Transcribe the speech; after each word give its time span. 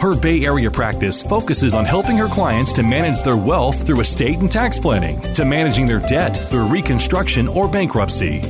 Her 0.00 0.14
Bay 0.14 0.44
Area 0.44 0.70
practice 0.70 1.24
focuses 1.24 1.74
on 1.74 1.84
helping 1.84 2.16
her 2.18 2.28
clients 2.28 2.72
to 2.74 2.84
manage 2.84 3.22
their 3.22 3.36
wealth 3.36 3.84
through 3.84 3.98
estate 3.98 4.38
and 4.38 4.50
tax 4.50 4.78
planning, 4.78 5.20
to 5.34 5.44
managing 5.44 5.88
their 5.88 5.98
debt 5.98 6.36
through 6.50 6.68
reconstruction 6.68 7.48
or 7.48 7.66
bankruptcy. 7.66 8.40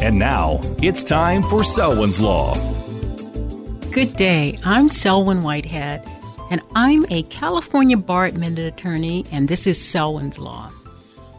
And 0.00 0.18
now, 0.18 0.58
it's 0.82 1.04
time 1.04 1.44
for 1.44 1.62
Selwyn's 1.62 2.20
Law. 2.20 2.54
Good 3.92 4.16
day. 4.16 4.58
I'm 4.64 4.88
Selwyn 4.88 5.42
Whitehead, 5.42 6.02
and 6.50 6.60
I'm 6.74 7.06
a 7.08 7.22
California 7.24 7.96
bar 7.96 8.24
admitted 8.24 8.66
attorney, 8.66 9.26
and 9.30 9.46
this 9.46 9.68
is 9.68 9.80
Selwyn's 9.80 10.40
Law. 10.40 10.72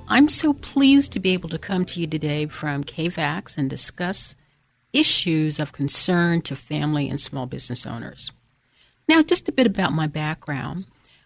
I'm 0.08 0.30
so 0.30 0.54
pleased 0.54 1.12
to 1.12 1.20
be 1.20 1.32
able 1.32 1.50
to 1.50 1.58
come 1.58 1.84
to 1.88 2.00
you 2.00 2.08
today 2.08 2.46
from 2.46 2.86
KVAX 2.86 3.58
and 3.58 3.70
discuss 3.70 4.34
issues 4.94 5.60
of 5.60 5.74
concern 5.74 6.42
to 6.44 6.56
family 6.56 7.10
and 7.10 7.20
small 7.20 7.48
business 7.48 7.86
owners. 7.86 8.32
Now, 9.12 9.22
just 9.22 9.50
a 9.50 9.52
bit 9.52 9.68
about 9.68 9.92
my 9.92 10.08
background. 10.08 10.86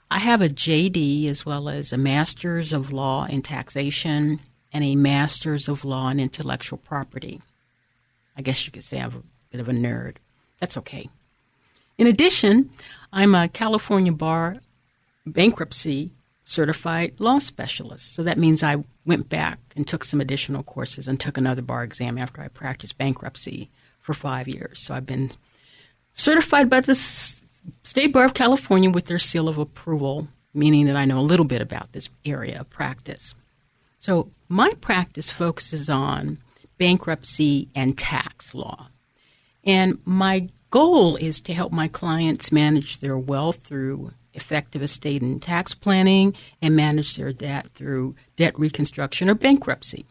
I 0.09 0.17
have 0.17 0.41
a 0.41 0.50
JD 0.50 1.30
as 1.30 1.45
well 1.45 1.69
as 1.69 1.94
a 1.94 2.00
Master's 2.00 2.73
of 2.73 2.92
Law 2.92 3.25
in 3.25 3.44
Taxation 3.44 4.39
and 4.73 4.83
a 4.83 4.95
Master's 4.95 5.67
of 5.67 5.86
Law 5.86 6.09
in 6.09 6.19
Intellectual 6.19 6.80
Property. 6.80 7.44
I 8.36 8.42
guess 8.42 8.66
you 8.66 8.72
could 8.72 8.83
say 8.83 9.00
I'm 9.00 9.14
a 9.14 9.22
bit 9.52 9.61
of 9.61 9.69
a 9.69 9.72
nerd. 9.72 10.16
That's 10.59 10.77
okay. 10.77 11.09
In 12.00 12.08
addition, 12.08 12.72
I'm 13.14 13.36
a 13.36 13.50
California 13.50 14.11
Bar 14.11 14.58
Bankruptcy 15.27 16.09
Certified 16.44 17.14
Law 17.20 17.38
Specialist. 17.38 18.16
So 18.16 18.23
that 18.23 18.39
means 18.39 18.64
I 18.64 18.83
went 19.05 19.30
back 19.30 19.59
and 19.75 19.88
took 19.88 20.05
some 20.05 20.22
additional 20.22 20.64
courses 20.64 21.08
and 21.08 21.20
took 21.20 21.38
another 21.38 21.61
bar 21.61 21.83
exam 21.83 22.17
after 22.17 22.42
I 22.42 22.47
practiced 22.47 22.97
bankruptcy 22.97 23.70
for 24.02 24.16
five 24.16 24.47
years. 24.47 24.80
So 24.80 24.95
I've 24.95 25.05
been 25.05 25.30
certified 26.16 26.67
by 26.67 26.80
the 26.80 26.95
State 27.83 28.08
Bar 28.13 28.25
of 28.25 28.33
California 28.33 28.89
with 28.89 29.05
their 29.05 29.19
seal 29.19 29.47
of 29.47 29.58
approval, 29.58 30.27
meaning 30.53 30.85
that 30.85 30.95
I 30.95 31.05
know 31.05 31.19
a 31.19 31.21
little 31.21 31.45
bit 31.45 31.61
about 31.61 31.91
this 31.91 32.09
area 32.25 32.61
of 32.61 32.69
practice. 32.69 33.35
So 33.99 34.30
my 34.49 34.71
practice 34.81 35.30
focuses 35.30 35.89
on 35.89 36.38
bankruptcy 36.77 37.69
and 37.75 37.97
tax 37.97 38.53
law. 38.53 38.88
And 39.63 39.97
my 40.05 40.49
goal 40.69 41.16
is 41.16 41.39
to 41.41 41.53
help 41.53 41.71
my 41.71 41.88
clients 41.88 42.52
manage 42.52 42.99
their 42.99 43.17
wealth 43.17 43.64
through 43.64 44.11
effective 44.33 44.83
estate 44.83 45.21
and 45.21 45.42
tax 45.42 45.73
planning 45.73 46.36
and 46.61 46.75
manage 46.75 47.15
their 47.15 47.31
debt 47.31 47.67
through 47.73 48.15
debt 48.36 48.58
reconstruction 48.59 49.30
or 49.30 49.36
bankruptcy. 49.36 50.05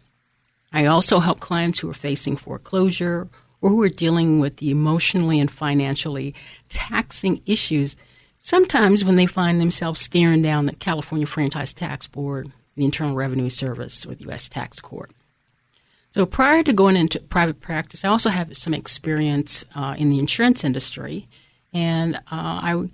I 0.72 0.86
also 0.86 1.20
help 1.20 1.38
clients 1.38 1.78
who 1.78 1.90
are 1.90 1.94
facing 1.94 2.36
foreclosure 2.36 3.28
or 3.64 3.70
who 3.70 3.82
are 3.82 3.88
dealing 3.88 4.40
with 4.40 4.58
the 4.58 4.70
emotionally 4.70 5.40
and 5.40 5.50
financially 5.50 6.34
taxing 6.68 7.40
issues, 7.46 7.96
sometimes 8.42 9.02
when 9.06 9.16
they 9.16 9.24
find 9.24 9.58
themselves 9.58 10.02
staring 10.02 10.42
down 10.42 10.66
the 10.66 10.74
California 10.74 11.26
Franchise 11.26 11.72
Tax 11.72 12.06
Board, 12.06 12.52
the 12.76 12.84
Internal 12.84 13.14
Revenue 13.14 13.48
Service, 13.48 14.04
or 14.04 14.14
the 14.14 14.24
U.S. 14.24 14.50
Tax 14.50 14.80
Court. 14.80 15.10
So 16.10 16.26
prior 16.26 16.62
to 16.62 16.74
going 16.74 16.94
into 16.94 17.18
private 17.20 17.62
practice, 17.62 18.04
I 18.04 18.08
also 18.08 18.28
have 18.28 18.54
some 18.54 18.74
experience 18.74 19.64
uh, 19.74 19.94
in 19.96 20.10
the 20.10 20.18
insurance 20.18 20.62
industry, 20.62 21.26
and 21.72 22.16
uh, 22.16 22.20
I 22.30 22.90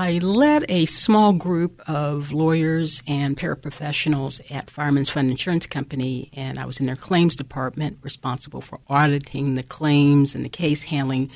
I 0.00 0.18
led 0.18 0.64
a 0.68 0.86
small 0.86 1.32
group 1.32 1.82
of 1.88 2.30
lawyers 2.30 3.02
and 3.08 3.36
paraprofessionals 3.36 4.40
at 4.48 4.70
Fireman's 4.70 5.08
Fund 5.08 5.28
Insurance 5.28 5.66
Company, 5.66 6.30
and 6.34 6.56
I 6.56 6.66
was 6.66 6.78
in 6.78 6.86
their 6.86 6.94
claims 6.94 7.34
department 7.34 7.98
responsible 8.02 8.60
for 8.60 8.78
auditing 8.86 9.56
the 9.56 9.64
claims 9.64 10.36
and 10.36 10.44
the 10.44 10.48
case 10.48 10.84
handling 10.84 11.32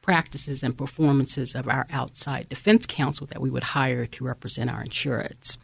practices 0.00 0.62
and 0.62 0.78
performances 0.78 1.56
of 1.56 1.66
our 1.66 1.88
outside 1.90 2.48
defense 2.48 2.86
counsel 2.86 3.26
that 3.26 3.40
we 3.40 3.50
would 3.50 3.64
hire 3.64 4.06
to 4.06 4.24
represent 4.24 4.70
our 4.70 4.82
insurance. 4.82 5.58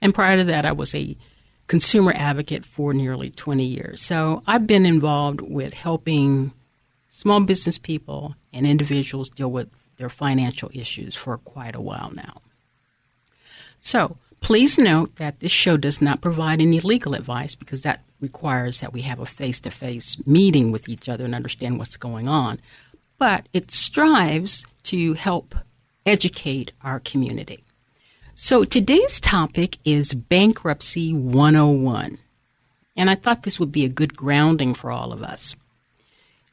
And 0.00 0.14
prior 0.14 0.36
to 0.36 0.44
that, 0.44 0.64
I 0.64 0.70
was 0.70 0.94
a 0.94 1.16
consumer 1.66 2.12
advocate 2.14 2.64
for 2.64 2.94
nearly 2.94 3.30
20 3.30 3.64
years. 3.64 4.00
So 4.00 4.44
I've 4.46 4.68
been 4.68 4.86
involved 4.86 5.40
with 5.40 5.74
helping 5.74 6.52
small 7.08 7.40
business 7.40 7.78
people 7.78 8.36
and 8.52 8.64
individuals 8.64 9.28
deal 9.28 9.50
with 9.50 9.68
their 10.00 10.08
financial 10.08 10.70
issues 10.72 11.14
for 11.14 11.36
quite 11.38 11.76
a 11.76 11.80
while 11.80 12.10
now. 12.14 12.40
So, 13.80 14.16
please 14.40 14.78
note 14.78 15.14
that 15.16 15.40
this 15.40 15.52
show 15.52 15.76
does 15.76 16.00
not 16.00 16.22
provide 16.22 16.60
any 16.60 16.80
legal 16.80 17.14
advice 17.14 17.54
because 17.54 17.82
that 17.82 18.02
requires 18.20 18.80
that 18.80 18.92
we 18.92 19.02
have 19.02 19.20
a 19.20 19.26
face 19.26 19.60
to 19.60 19.70
face 19.70 20.16
meeting 20.26 20.72
with 20.72 20.88
each 20.88 21.08
other 21.08 21.24
and 21.24 21.34
understand 21.34 21.78
what's 21.78 21.96
going 21.96 22.28
on. 22.28 22.60
But 23.18 23.46
it 23.52 23.70
strives 23.70 24.66
to 24.84 25.12
help 25.12 25.54
educate 26.06 26.72
our 26.82 26.98
community. 27.00 27.62
So, 28.34 28.64
today's 28.64 29.20
topic 29.20 29.76
is 29.84 30.14
Bankruptcy 30.14 31.12
101. 31.12 32.18
And 32.96 33.10
I 33.10 33.14
thought 33.14 33.42
this 33.42 33.60
would 33.60 33.70
be 33.70 33.84
a 33.84 33.90
good 33.90 34.16
grounding 34.16 34.72
for 34.72 34.90
all 34.90 35.12
of 35.12 35.22
us. 35.22 35.54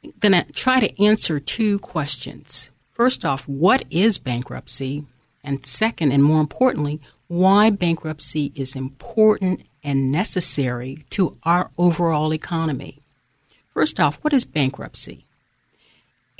I'm 0.04 0.14
going 0.20 0.34
to 0.34 0.52
try 0.52 0.82
to 0.82 1.04
answer 1.04 1.40
two 1.40 1.80
questions. 1.80 2.70
First 2.98 3.24
off, 3.24 3.48
what 3.48 3.84
is 3.92 4.18
bankruptcy? 4.18 5.04
And 5.44 5.64
second, 5.64 6.12
and 6.12 6.24
more 6.24 6.42
importantly, 6.42 7.00
why 7.28 7.70
bankruptcy 7.70 8.52
is 8.56 8.76
important 8.76 9.68
and 9.84 10.12
necessary 10.12 11.06
to 11.12 11.38
our 11.44 11.70
overall 11.78 12.34
economy. 12.34 12.98
First 13.72 14.00
off, 14.00 14.18
what 14.24 14.34
is 14.34 14.46
bankruptcy? 14.46 15.28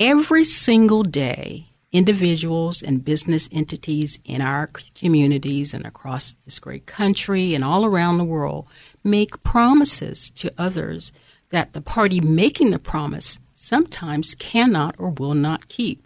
Every 0.00 0.42
single 0.42 1.04
day, 1.04 1.68
individuals 1.92 2.82
and 2.82 3.04
business 3.04 3.48
entities 3.52 4.18
in 4.24 4.40
our 4.40 4.68
communities 4.96 5.72
and 5.72 5.86
across 5.86 6.32
this 6.44 6.58
great 6.58 6.86
country 6.86 7.54
and 7.54 7.62
all 7.62 7.84
around 7.84 8.18
the 8.18 8.24
world 8.24 8.66
make 9.04 9.44
promises 9.44 10.30
to 10.30 10.52
others 10.58 11.12
that 11.50 11.72
the 11.72 11.80
party 11.80 12.20
making 12.20 12.70
the 12.70 12.80
promise 12.80 13.38
sometimes 13.54 14.34
cannot 14.34 14.96
or 14.98 15.10
will 15.10 15.34
not 15.34 15.68
keep 15.68 16.04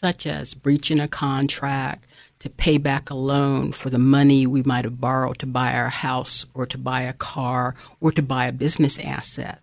such 0.00 0.26
as 0.26 0.54
breaching 0.54 0.98
a 0.98 1.06
contract, 1.06 2.06
to 2.38 2.48
pay 2.48 2.78
back 2.78 3.10
a 3.10 3.14
loan 3.14 3.70
for 3.70 3.90
the 3.90 3.98
money 3.98 4.46
we 4.46 4.62
might 4.62 4.86
have 4.86 4.98
borrowed 4.98 5.38
to 5.38 5.46
buy 5.46 5.74
our 5.74 5.90
house 5.90 6.46
or 6.54 6.64
to 6.64 6.78
buy 6.78 7.02
a 7.02 7.12
car 7.12 7.74
or 8.00 8.10
to 8.10 8.22
buy 8.22 8.46
a 8.46 8.52
business 8.52 8.98
asset. 8.98 9.62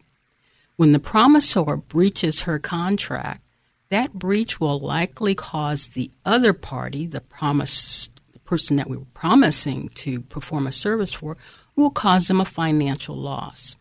When 0.75 0.91
the 0.91 0.99
promisor 0.99 1.81
breaches 1.87 2.41
her 2.41 2.59
contract, 2.59 3.41
that 3.89 4.13
breach 4.13 4.59
will 4.59 4.79
likely 4.79 5.33
cause 5.33 5.87
the 5.87 6.11
other 6.23 6.53
party, 6.53 7.07
the 7.07 7.21
promisee, 7.21 8.11
the 8.31 8.39
person 8.39 8.75
that 8.75 8.87
we 8.87 8.97
were 8.97 9.05
promising 9.15 9.89
to 9.95 10.21
perform 10.21 10.67
a 10.67 10.71
service 10.71 11.13
for, 11.13 11.35
will 11.75 11.89
cause 11.89 12.27
them 12.27 12.41
a 12.41 12.45
financial 12.45 13.15
loss. 13.15 13.75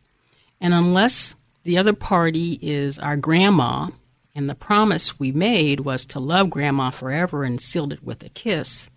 And 0.59 0.73
unless 0.73 1.35
the 1.65 1.77
other 1.77 1.93
party 1.93 2.59
is 2.63 2.99
our 2.99 3.17
grandma 3.17 3.91
and 4.37 4.51
the 4.51 4.55
promise 4.55 5.19
we 5.19 5.33
made 5.33 5.81
was 5.81 6.05
to 6.05 6.21
love 6.21 6.51
Grandma 6.51 6.91
forever 6.91 7.43
and 7.43 7.59
sealed 7.59 7.91
it 7.91 8.05
with 8.05 8.23
a 8.23 8.29
kiss. 8.29 8.91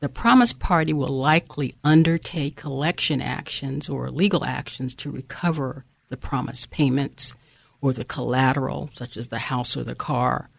The 0.00 0.10
promise 0.10 0.52
party 0.52 0.92
will 0.92 1.08
likely 1.08 1.74
undertake 1.82 2.56
collection 2.56 3.22
actions 3.22 3.88
or 3.88 4.10
legal 4.10 4.44
actions 4.44 4.94
to 4.96 5.10
recover 5.10 5.86
the 6.10 6.18
promised 6.18 6.70
payments 6.70 7.34
or 7.80 7.94
the 7.94 8.04
collateral, 8.04 8.90
such 8.92 9.16
as 9.16 9.28
the 9.28 9.38
house 9.38 9.78
or 9.78 9.82
the 9.82 9.94
car. 9.94 10.50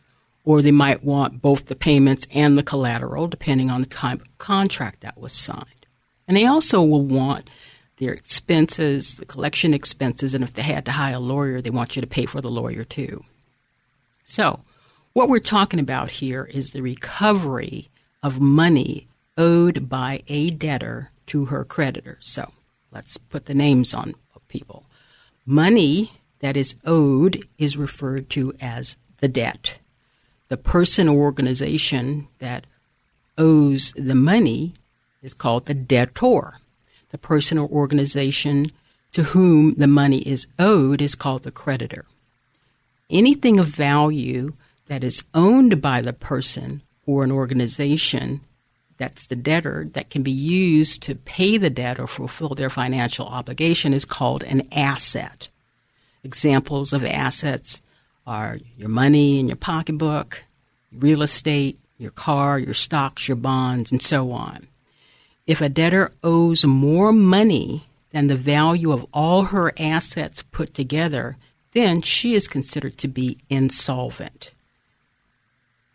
Or 0.44 0.64
they 0.64 0.72
might 0.72 1.04
want 1.04 1.44
both 1.44 1.68
the 1.68 1.76
payments 1.76 2.26
and 2.34 2.58
the 2.58 2.64
collateral, 2.64 3.28
depending 3.28 3.70
on 3.70 3.82
the 3.82 3.88
type 3.88 4.22
of 4.22 4.38
contract 4.40 5.02
that 5.02 5.20
was 5.20 5.32
signed. 5.32 5.86
And 6.28 6.36
they 6.36 6.48
also 6.48 6.82
will 6.82 7.06
want 7.06 7.52
their 7.98 8.14
expenses, 8.14 9.16
the 9.16 9.26
collection 9.26 9.76
expenses, 9.76 10.34
and 10.34 10.44
if 10.44 10.54
they 10.54 10.64
had 10.64 10.86
to 10.86 10.92
hire 10.92 11.18
a 11.18 11.20
lawyer, 11.20 11.62
they 11.62 11.70
want 11.70 11.96
you 11.96 12.02
to 12.02 12.08
pay 12.08 12.26
for 12.26 12.42
the 12.42 12.50
lawyer 12.50 12.84
too. 12.84 13.24
So, 14.30 14.60
what 15.14 15.30
we're 15.30 15.40
talking 15.40 15.80
about 15.80 16.10
here 16.10 16.44
is 16.44 16.72
the 16.72 16.82
recovery 16.82 17.88
of 18.22 18.42
money 18.42 19.08
owed 19.38 19.88
by 19.88 20.22
a 20.28 20.50
debtor 20.50 21.12
to 21.28 21.46
her 21.46 21.64
creditor. 21.64 22.18
So, 22.20 22.52
let's 22.92 23.16
put 23.16 23.46
the 23.46 23.54
names 23.54 23.94
on 23.94 24.16
people. 24.50 24.84
Money 25.46 26.12
that 26.40 26.58
is 26.58 26.76
owed 26.86 27.48
is 27.58 27.78
referred 27.78 28.30
to 28.32 28.54
as 28.60 28.98
the 29.20 29.30
debt. 29.30 29.78
The 30.50 30.58
person 30.58 31.08
or 31.08 31.18
organization 31.18 32.28
that 32.40 32.68
owes 33.38 33.94
the 33.94 34.14
money 34.14 34.74
is 35.22 35.34
called 35.34 35.68
the 35.68 35.74
debtor. 35.74 36.60
The 37.12 37.18
person 37.18 37.58
or 37.58 37.70
organization 37.70 38.72
to 39.14 39.24
whom 39.24 39.76
the 39.76 39.88
money 39.88 40.20
is 40.20 40.48
owed 40.60 41.02
is 41.02 41.16
called 41.16 41.44
the 41.44 41.52
creditor. 41.52 42.04
Anything 43.10 43.60
of 43.60 43.68
value 43.68 44.54
that 44.88 45.04
is 45.04 45.24
owned 45.34 45.82
by 45.82 46.02
the 46.02 46.14
person 46.14 46.82
or 47.06 47.24
an 47.24 47.32
organization 47.32 48.42
that's 48.98 49.28
the 49.28 49.36
debtor 49.36 49.88
that 49.94 50.10
can 50.10 50.24
be 50.24 50.32
used 50.32 51.04
to 51.04 51.16
pay 51.16 51.58
the 51.58 51.70
debt 51.70 52.00
or 52.00 52.08
fulfill 52.08 52.56
their 52.56 52.70
financial 52.70 53.28
obligation 53.28 53.94
is 53.94 54.06
called 54.06 54.44
an 54.44 54.68
asset. 54.72 55.50
Examples 56.24 56.94
of 56.94 57.06
assets 57.06 57.82
are 58.26 58.58
your 58.76 58.90
money 58.90 59.40
in 59.40 59.48
your 59.48 59.56
pocketbook, 59.56 60.44
real 60.92 61.22
estate, 61.22 61.80
your 61.98 62.12
car, 62.12 62.60
your 62.60 62.74
stocks, 62.74 63.28
your 63.28 63.38
bonds, 63.38 63.92
and 63.92 64.02
so 64.02 64.32
on. 64.32 64.68
If 65.46 65.62
a 65.62 65.70
debtor 65.70 66.12
owes 66.24 66.66
more 66.66 67.14
money 67.14 67.88
than 68.12 68.28
the 68.28 68.36
value 68.36 68.92
of 68.92 69.06
all 69.14 69.44
her 69.44 69.72
assets 69.80 70.42
put 70.42 70.74
together, 70.74 71.38
then 71.78 72.02
she 72.02 72.34
is 72.34 72.48
considered 72.48 72.98
to 72.98 73.08
be 73.08 73.38
insolvent. 73.50 74.52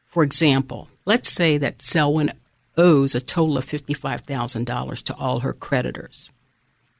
For 0.07 0.23
example, 0.23 0.89
let's 1.05 1.29
say 1.29 1.59
that 1.59 1.83
Selwyn 1.83 2.33
owes 2.79 3.17
a 3.17 3.21
total 3.21 3.59
of 3.59 3.67
$55,000 3.67 5.03
to 5.03 5.15
all 5.17 5.41
her 5.41 5.53
creditors. 5.53 6.31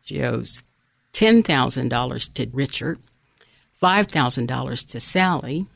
She 0.03 0.21
owes 0.23 0.65
$10,000 1.13 2.35
to 2.35 2.51
Richard, 2.53 2.99
$5,000 3.81 4.89
to 4.91 5.01
Sally, 5.01 5.67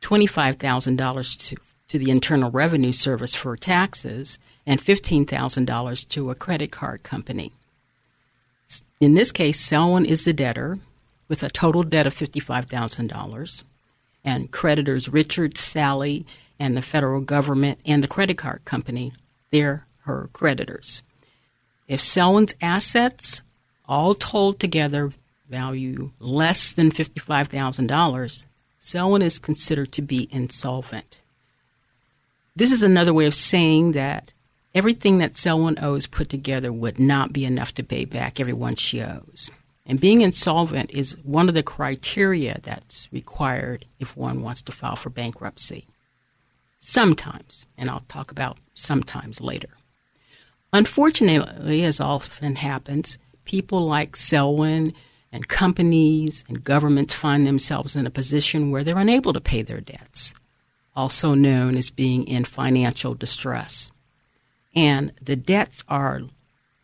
$25,000 0.00 1.48
to, 1.48 1.56
to 1.88 1.98
the 1.98 2.10
Internal 2.10 2.50
Revenue 2.50 2.92
Service 2.92 3.34
for 3.34 3.56
taxes, 3.56 4.40
and 4.66 4.80
$15,000 4.80 6.08
to 6.08 6.30
a 6.30 6.34
credit 6.34 6.72
card 6.72 7.04
company. 7.04 7.52
In 9.00 9.14
this 9.14 9.30
case, 9.30 9.60
Selwyn 9.60 10.06
is 10.06 10.24
the 10.24 10.32
debtor 10.32 10.80
with 11.32 11.42
a 11.42 11.48
total 11.48 11.82
debt 11.82 12.06
of 12.06 12.14
$55,000, 12.14 13.62
and 14.22 14.50
creditors 14.50 15.08
Richard, 15.08 15.56
Sally, 15.56 16.26
and 16.58 16.76
the 16.76 16.82
federal 16.82 17.22
government 17.22 17.80
and 17.86 18.02
the 18.02 18.06
credit 18.06 18.36
card 18.36 18.62
company, 18.66 19.14
they're 19.50 19.86
her 20.02 20.28
creditors. 20.34 21.02
If 21.88 22.02
Selwyn's 22.02 22.52
assets, 22.60 23.40
all 23.88 24.12
told 24.12 24.60
together, 24.60 25.10
value 25.48 26.10
less 26.20 26.70
than 26.72 26.92
$55,000, 26.92 28.44
Selwyn 28.78 29.22
is 29.22 29.38
considered 29.38 29.90
to 29.92 30.02
be 30.02 30.28
insolvent. 30.30 31.22
This 32.54 32.72
is 32.72 32.82
another 32.82 33.14
way 33.14 33.24
of 33.24 33.34
saying 33.34 33.92
that 33.92 34.32
everything 34.74 35.16
that 35.16 35.38
Selwyn 35.38 35.78
owes 35.80 36.06
put 36.06 36.28
together 36.28 36.70
would 36.70 37.00
not 37.00 37.32
be 37.32 37.46
enough 37.46 37.72
to 37.76 37.82
pay 37.82 38.04
back 38.04 38.38
everyone 38.38 38.74
she 38.74 39.00
owes. 39.00 39.50
And 39.84 40.00
being 40.00 40.20
insolvent 40.22 40.90
is 40.92 41.16
one 41.24 41.48
of 41.48 41.54
the 41.54 41.62
criteria 41.62 42.60
that's 42.62 43.08
required 43.12 43.84
if 43.98 44.16
one 44.16 44.42
wants 44.42 44.62
to 44.62 44.72
file 44.72 44.96
for 44.96 45.10
bankruptcy. 45.10 45.86
Sometimes, 46.78 47.66
and 47.76 47.90
I'll 47.90 48.04
talk 48.08 48.30
about 48.30 48.58
sometimes 48.74 49.40
later. 49.40 49.70
Unfortunately, 50.72 51.84
as 51.84 52.00
often 52.00 52.56
happens, 52.56 53.18
people 53.44 53.86
like 53.86 54.16
Selwyn 54.16 54.92
and 55.32 55.48
companies 55.48 56.44
and 56.48 56.64
governments 56.64 57.14
find 57.14 57.46
themselves 57.46 57.96
in 57.96 58.06
a 58.06 58.10
position 58.10 58.70
where 58.70 58.84
they're 58.84 58.98
unable 58.98 59.32
to 59.32 59.40
pay 59.40 59.62
their 59.62 59.80
debts, 59.80 60.32
also 60.94 61.34
known 61.34 61.76
as 61.76 61.90
being 61.90 62.26
in 62.26 62.44
financial 62.44 63.14
distress. 63.14 63.90
And 64.74 65.12
the 65.20 65.36
debts 65.36 65.84
are 65.88 66.22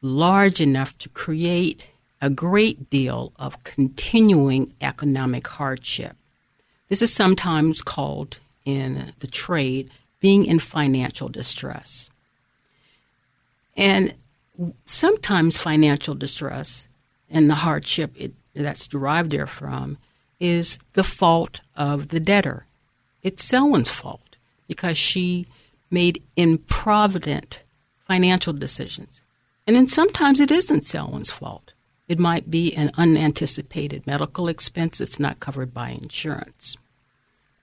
large 0.03 0.61
enough 0.61 0.99
to 0.99 1.09
create 1.09 1.85
a 2.21 2.31
great 2.31 2.91
deal 2.91 3.33
of 3.37 3.63
continuing 3.65 4.75
economic 4.81 5.47
hardship. 5.47 6.17
This 6.89 7.03
is 7.03 7.13
sometimes 7.13 7.83
called 7.83 8.39
in 8.65 9.13
the 9.21 9.27
trade 9.27 9.91
being 10.21 10.45
in 10.45 10.59
financial 10.59 11.29
distress. 11.29 12.11
And 13.77 14.15
sometimes 14.87 15.57
financial 15.57 16.15
distress 16.15 16.89
and 17.31 17.49
the 17.49 17.57
hardship 17.57 18.13
it, 18.17 18.33
that's 18.55 18.89
derived 18.89 19.31
therefrom 19.31 19.99
is 20.41 20.79
the 20.95 21.05
fault 21.05 21.61
of 21.77 22.09
the 22.09 22.21
debtor. 22.21 22.67
It's 23.23 23.45
Selwyn's 23.45 23.89
fault 23.89 24.37
because 24.67 24.99
she 24.99 25.47
made 25.91 26.23
improvident 26.37 27.63
financial 28.07 28.53
decisions. 28.53 29.23
And 29.67 29.77
then 29.77 29.87
sometimes 29.87 30.41
it 30.41 30.51
isn't 30.51 30.87
Selwyn's 30.87 31.31
fault. 31.31 31.73
It 32.09 32.19
might 32.19 32.51
be 32.51 32.75
an 32.75 32.91
unanticipated 32.97 34.07
medical 34.07 34.49
expense 34.49 34.99
that's 34.99 35.21
not 35.21 35.41
covered 35.41 35.75
by 35.75 35.91
insurance. 35.91 36.77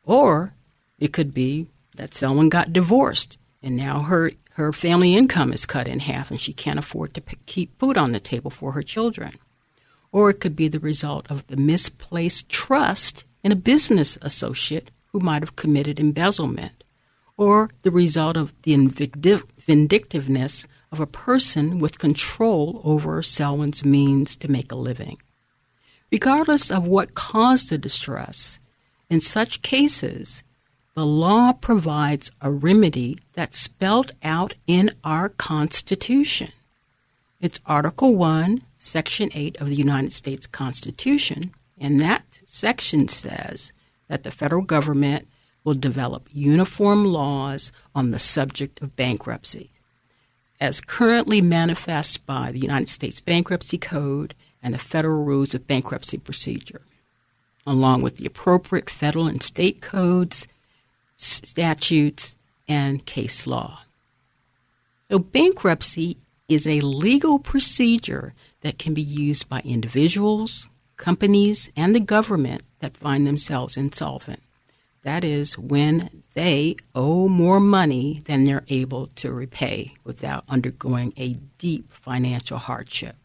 Or 0.04 0.54
it 1.00 1.12
could 1.12 1.34
be 1.34 1.68
that 1.96 2.14
someone 2.14 2.50
got 2.50 2.72
divorced 2.72 3.38
and 3.64 3.76
now 3.76 4.02
her, 4.02 4.32
her 4.54 4.72
family 4.72 5.16
income 5.16 5.52
is 5.52 5.66
cut 5.66 5.88
in 5.88 6.00
half 6.00 6.30
and 6.30 6.40
she 6.40 6.54
can't 6.54 6.78
afford 6.78 7.16
to 7.16 7.22
p- 7.22 7.38
keep 7.48 7.78
food 7.80 7.98
on 7.98 8.12
the 8.12 8.20
table 8.20 8.52
for 8.52 8.74
her 8.74 8.84
children. 8.84 9.34
Or 10.12 10.30
it 10.30 10.40
could 10.40 10.56
be 10.56 10.68
the 10.68 10.80
result 10.80 11.26
of 11.32 11.46
the 11.48 11.58
misplaced 11.58 12.48
trust 12.48 13.26
in 13.44 13.52
a 13.52 13.56
business 13.56 14.18
associate 14.22 14.92
who 15.08 15.20
might 15.20 15.42
have 15.42 15.56
committed 15.56 16.00
embezzlement. 16.00 16.84
Or 17.38 17.72
the 17.82 17.92
result 17.92 18.38
of 18.38 18.54
the 18.62 18.76
vindictiveness 19.58 20.68
of 20.92 21.00
a 21.00 21.08
person 21.08 21.80
with 21.80 22.00
control 22.00 22.82
over 22.84 23.22
Selwyn's 23.22 23.84
means 23.84 24.36
to 24.38 24.52
make 24.52 24.72
a 24.72 24.76
living. 24.76 25.18
Regardless 26.12 26.72
of 26.72 26.88
what 26.88 27.16
caused 27.16 27.70
the 27.70 27.78
distress, 27.78 28.60
in 29.10 29.22
such 29.22 29.62
cases, 29.62 30.44
the 30.96 31.06
law 31.06 31.52
provides 31.52 32.32
a 32.42 32.52
remedy 32.52 33.20
that's 33.34 33.60
spelled 33.60 34.14
out 34.24 34.54
in 34.66 34.92
our 35.04 35.30
Constitution. 35.30 36.52
It's 37.42 37.60
Article 37.66 38.16
1, 38.16 38.62
Section 38.80 39.30
8 39.34 39.58
of 39.58 39.68
the 39.68 39.76
United 39.76 40.14
States 40.14 40.48
Constitution, 40.48 41.52
and 41.78 42.00
that 42.00 42.40
section 42.46 43.08
says 43.10 43.74
that 44.08 44.24
the 44.24 44.32
federal 44.32 44.62
government 44.62 45.28
will 45.66 45.74
develop 45.74 46.30
uniform 46.32 47.06
laws 47.06 47.72
on 47.94 48.12
the 48.12 48.20
subject 48.20 48.82
of 48.82 48.96
bankruptcy, 48.96 49.72
as 50.60 50.82
currently 50.82 51.42
manifest 51.42 52.26
by 52.26 52.52
the 52.52 52.60
United 52.60 52.90
States 52.90 53.22
Bankruptcy 53.22 53.78
Code 53.78 54.34
and 54.62 54.74
the 54.74 54.80
Federal 54.80 55.24
Rules 55.24 55.54
of 55.54 55.68
Bankruptcy 55.68 56.18
Procedure, 56.18 56.82
along 57.68 58.02
with 58.02 58.18
the 58.18 58.26
appropriate 58.26 58.90
federal 58.90 59.28
and 59.28 59.44
state 59.44 59.82
codes 59.82 60.48
statutes, 61.18 62.38
and 62.68 63.06
case 63.06 63.46
law. 63.48 63.82
So, 65.10 65.20
bankruptcy 65.20 66.18
is 66.48 66.66
a 66.66 66.82
legal 66.82 67.40
procedure 67.40 68.34
that 68.62 68.80
can 68.80 68.94
be 68.94 69.02
used 69.02 69.48
by 69.48 69.62
individuals, 69.62 70.68
companies, 70.98 71.70
and 71.76 71.94
the 71.94 72.00
government 72.00 72.64
that 72.80 72.98
find 72.98 73.26
themselves 73.26 73.78
insolvent. 73.78 74.42
That 75.06 75.24
is 75.24 75.56
when 75.56 76.24
they 76.34 76.78
owe 76.96 77.28
more 77.28 77.60
money 77.60 78.24
than 78.26 78.44
they're 78.44 78.66
able 78.70 79.06
to 79.18 79.32
repay 79.32 79.94
without 80.04 80.46
undergoing 80.50 81.14
a 81.16 81.36
deep 81.60 81.94
financial 81.94 82.58
hardship. 82.58 83.16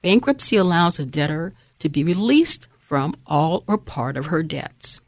Bankruptcy 0.00 0.56
allows 0.56 0.98
a 0.98 1.04
debtor 1.04 1.52
to 1.80 1.90
be 1.90 2.04
released 2.04 2.68
from 2.78 3.14
all 3.26 3.64
or 3.68 3.76
part 3.76 4.16
of 4.16 4.26
her 4.26 4.42
debts. 4.42 5.02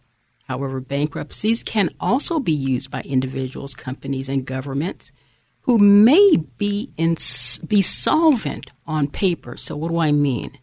However, 0.49 0.81
bankruptcies 0.81 1.63
can 1.63 1.89
also 1.99 2.39
be 2.39 2.53
used 2.53 2.91
by 2.91 3.01
individuals, 3.01 3.75
companies, 3.75 4.29
and 4.29 4.45
governments 4.45 5.13
who 5.63 5.79
may 5.79 6.37
be, 6.59 6.91
in, 6.99 7.17
be 7.67 7.81
solvent 7.81 8.71
on 8.87 9.09
paper. 9.09 9.57
So, 9.57 9.77
what 9.77 9.89
do 9.89 9.99
I 9.99 10.13
mean? 10.13 10.59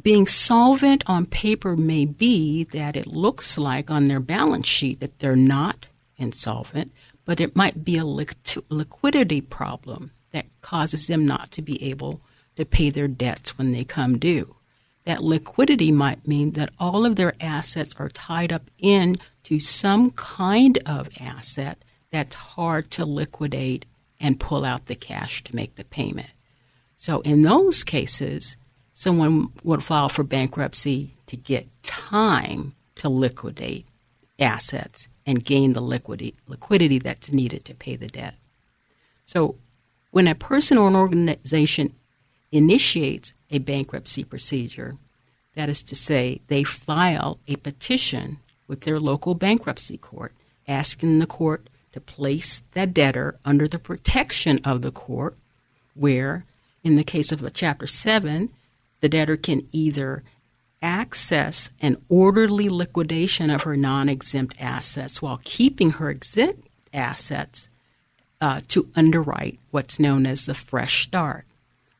Being 0.00 0.26
solvent 0.26 1.04
on 1.06 1.26
paper 1.26 1.76
may 1.76 2.06
be 2.06 2.64
that 2.64 2.96
it 2.96 3.06
looks 3.06 3.58
like 3.58 3.90
on 3.90 4.06
their 4.06 4.20
balance 4.20 4.66
sheet 4.66 5.00
that 5.00 5.18
they're 5.18 5.36
not 5.36 5.86
insolvent, 6.16 6.92
but 7.24 7.40
it 7.40 7.54
might 7.54 7.84
be 7.84 7.98
a 7.98 8.04
liquidity 8.04 9.40
problem 9.40 10.12
that 10.30 10.46
causes 10.62 11.06
them 11.06 11.26
not 11.26 11.50
to 11.52 11.62
be 11.62 11.82
able 11.82 12.20
to 12.56 12.64
pay 12.64 12.90
their 12.90 13.08
debts 13.08 13.58
when 13.58 13.72
they 13.72 13.84
come 13.84 14.18
due. 14.18 14.56
That 15.04 15.22
liquidity 15.22 15.92
might 15.92 16.26
mean 16.26 16.52
that 16.52 16.72
all 16.78 17.04
of 17.04 17.16
their 17.16 17.34
assets 17.40 17.94
are 17.98 18.08
tied 18.08 18.52
up 18.52 18.70
in 18.78 19.18
to 19.44 19.60
some 19.60 20.12
kind 20.12 20.78
of 20.86 21.08
asset 21.20 21.78
that's 22.10 22.34
hard 22.34 22.90
to 22.92 23.04
liquidate 23.04 23.84
and 24.20 24.40
pull 24.40 24.64
out 24.64 24.86
the 24.86 24.94
cash 24.94 25.42
to 25.44 25.56
make 25.56 25.74
the 25.74 25.84
payment. 25.84 26.30
So 26.96 27.20
in 27.22 27.42
those 27.42 27.82
cases, 27.82 28.56
someone 29.02 29.48
would 29.64 29.82
file 29.82 30.08
for 30.08 30.22
bankruptcy 30.22 31.12
to 31.26 31.36
get 31.36 31.66
time 31.82 32.72
to 32.94 33.08
liquidate 33.08 33.84
assets 34.38 35.08
and 35.26 35.44
gain 35.44 35.72
the 35.72 35.80
liquidity, 35.80 36.36
liquidity 36.46 37.00
that's 37.00 37.32
needed 37.32 37.64
to 37.64 37.74
pay 37.74 37.96
the 37.96 38.06
debt. 38.06 38.36
So 39.26 39.56
when 40.12 40.28
a 40.28 40.36
person 40.36 40.78
or 40.78 40.86
an 40.86 40.94
organization 40.94 41.94
initiates 42.52 43.32
a 43.50 43.58
bankruptcy 43.58 44.22
procedure, 44.22 44.96
that 45.56 45.68
is 45.68 45.82
to 45.82 45.96
say, 45.96 46.40
they 46.46 46.62
file 46.62 47.40
a 47.48 47.56
petition 47.56 48.38
with 48.68 48.82
their 48.82 49.00
local 49.00 49.34
bankruptcy 49.34 49.98
court 49.98 50.32
asking 50.68 51.18
the 51.18 51.26
court 51.26 51.68
to 51.92 52.00
place 52.00 52.62
that 52.74 52.94
debtor 52.94 53.36
under 53.44 53.66
the 53.66 53.80
protection 53.80 54.60
of 54.64 54.82
the 54.82 54.92
court, 54.92 55.36
where, 55.94 56.44
in 56.84 56.94
the 56.94 57.04
case 57.04 57.32
of 57.32 57.42
a 57.42 57.50
Chapter 57.50 57.88
7, 57.88 58.48
the 59.02 59.08
debtor 59.08 59.36
can 59.36 59.68
either 59.72 60.22
access 60.80 61.68
an 61.80 61.96
orderly 62.08 62.68
liquidation 62.68 63.50
of 63.50 63.62
her 63.62 63.76
non 63.76 64.08
exempt 64.08 64.54
assets 64.58 65.20
while 65.20 65.40
keeping 65.44 65.90
her 65.90 66.08
exempt 66.08 66.66
assets 66.94 67.68
uh, 68.40 68.60
to 68.68 68.88
underwrite 68.96 69.58
what's 69.70 70.00
known 70.00 70.24
as 70.24 70.46
the 70.46 70.54
fresh 70.54 71.02
start. 71.02 71.44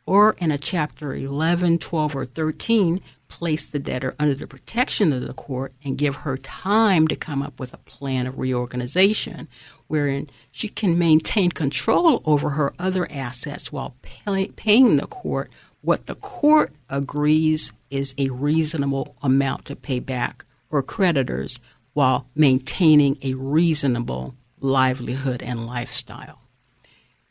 Or 0.07 0.35
in 0.39 0.51
a 0.51 0.59
Chapter 0.59 1.15
11, 1.15 1.79
12, 1.79 2.17
or 2.17 2.25
13, 2.25 3.01
place 3.29 3.67
the 3.67 3.79
debtor 3.79 4.15
under 4.19 4.35
the 4.35 4.47
protection 4.47 5.13
of 5.13 5.27
the 5.27 5.33
court 5.33 5.73
and 5.85 5.97
give 5.97 6.17
her 6.17 6.37
time 6.37 7.09
to 7.09 7.17
come 7.17 7.43
up 7.43 7.59
with 7.59 7.73
a 7.73 7.79
plan 7.79 8.27
of 8.27 8.39
reorganization 8.39 9.49
wherein 9.87 10.29
she 10.51 10.69
can 10.69 10.99
maintain 10.99 11.51
control 11.51 12.21
over 12.25 12.51
her 12.51 12.75
other 12.79 13.11
assets 13.11 13.73
while 13.73 13.95
pay, 14.03 14.49
paying 14.49 14.97
the 14.97 15.07
court 15.07 15.51
what 15.83 16.07
the 16.07 16.15
court 16.15 16.73
agrees 16.89 17.73
is 17.91 18.15
a 18.17 18.31
reasonable 18.31 19.15
amount 19.23 19.67
to 19.67 19.77
pay 19.77 20.01
back 20.01 20.45
or 20.71 20.83
creditors 20.83 21.61
while 21.93 22.27
maintaining 22.35 23.19
a 23.23 23.35
reasonable 23.35 24.35
livelihood 24.61 25.43
and 25.43 25.67
lifestyle. 25.67 26.41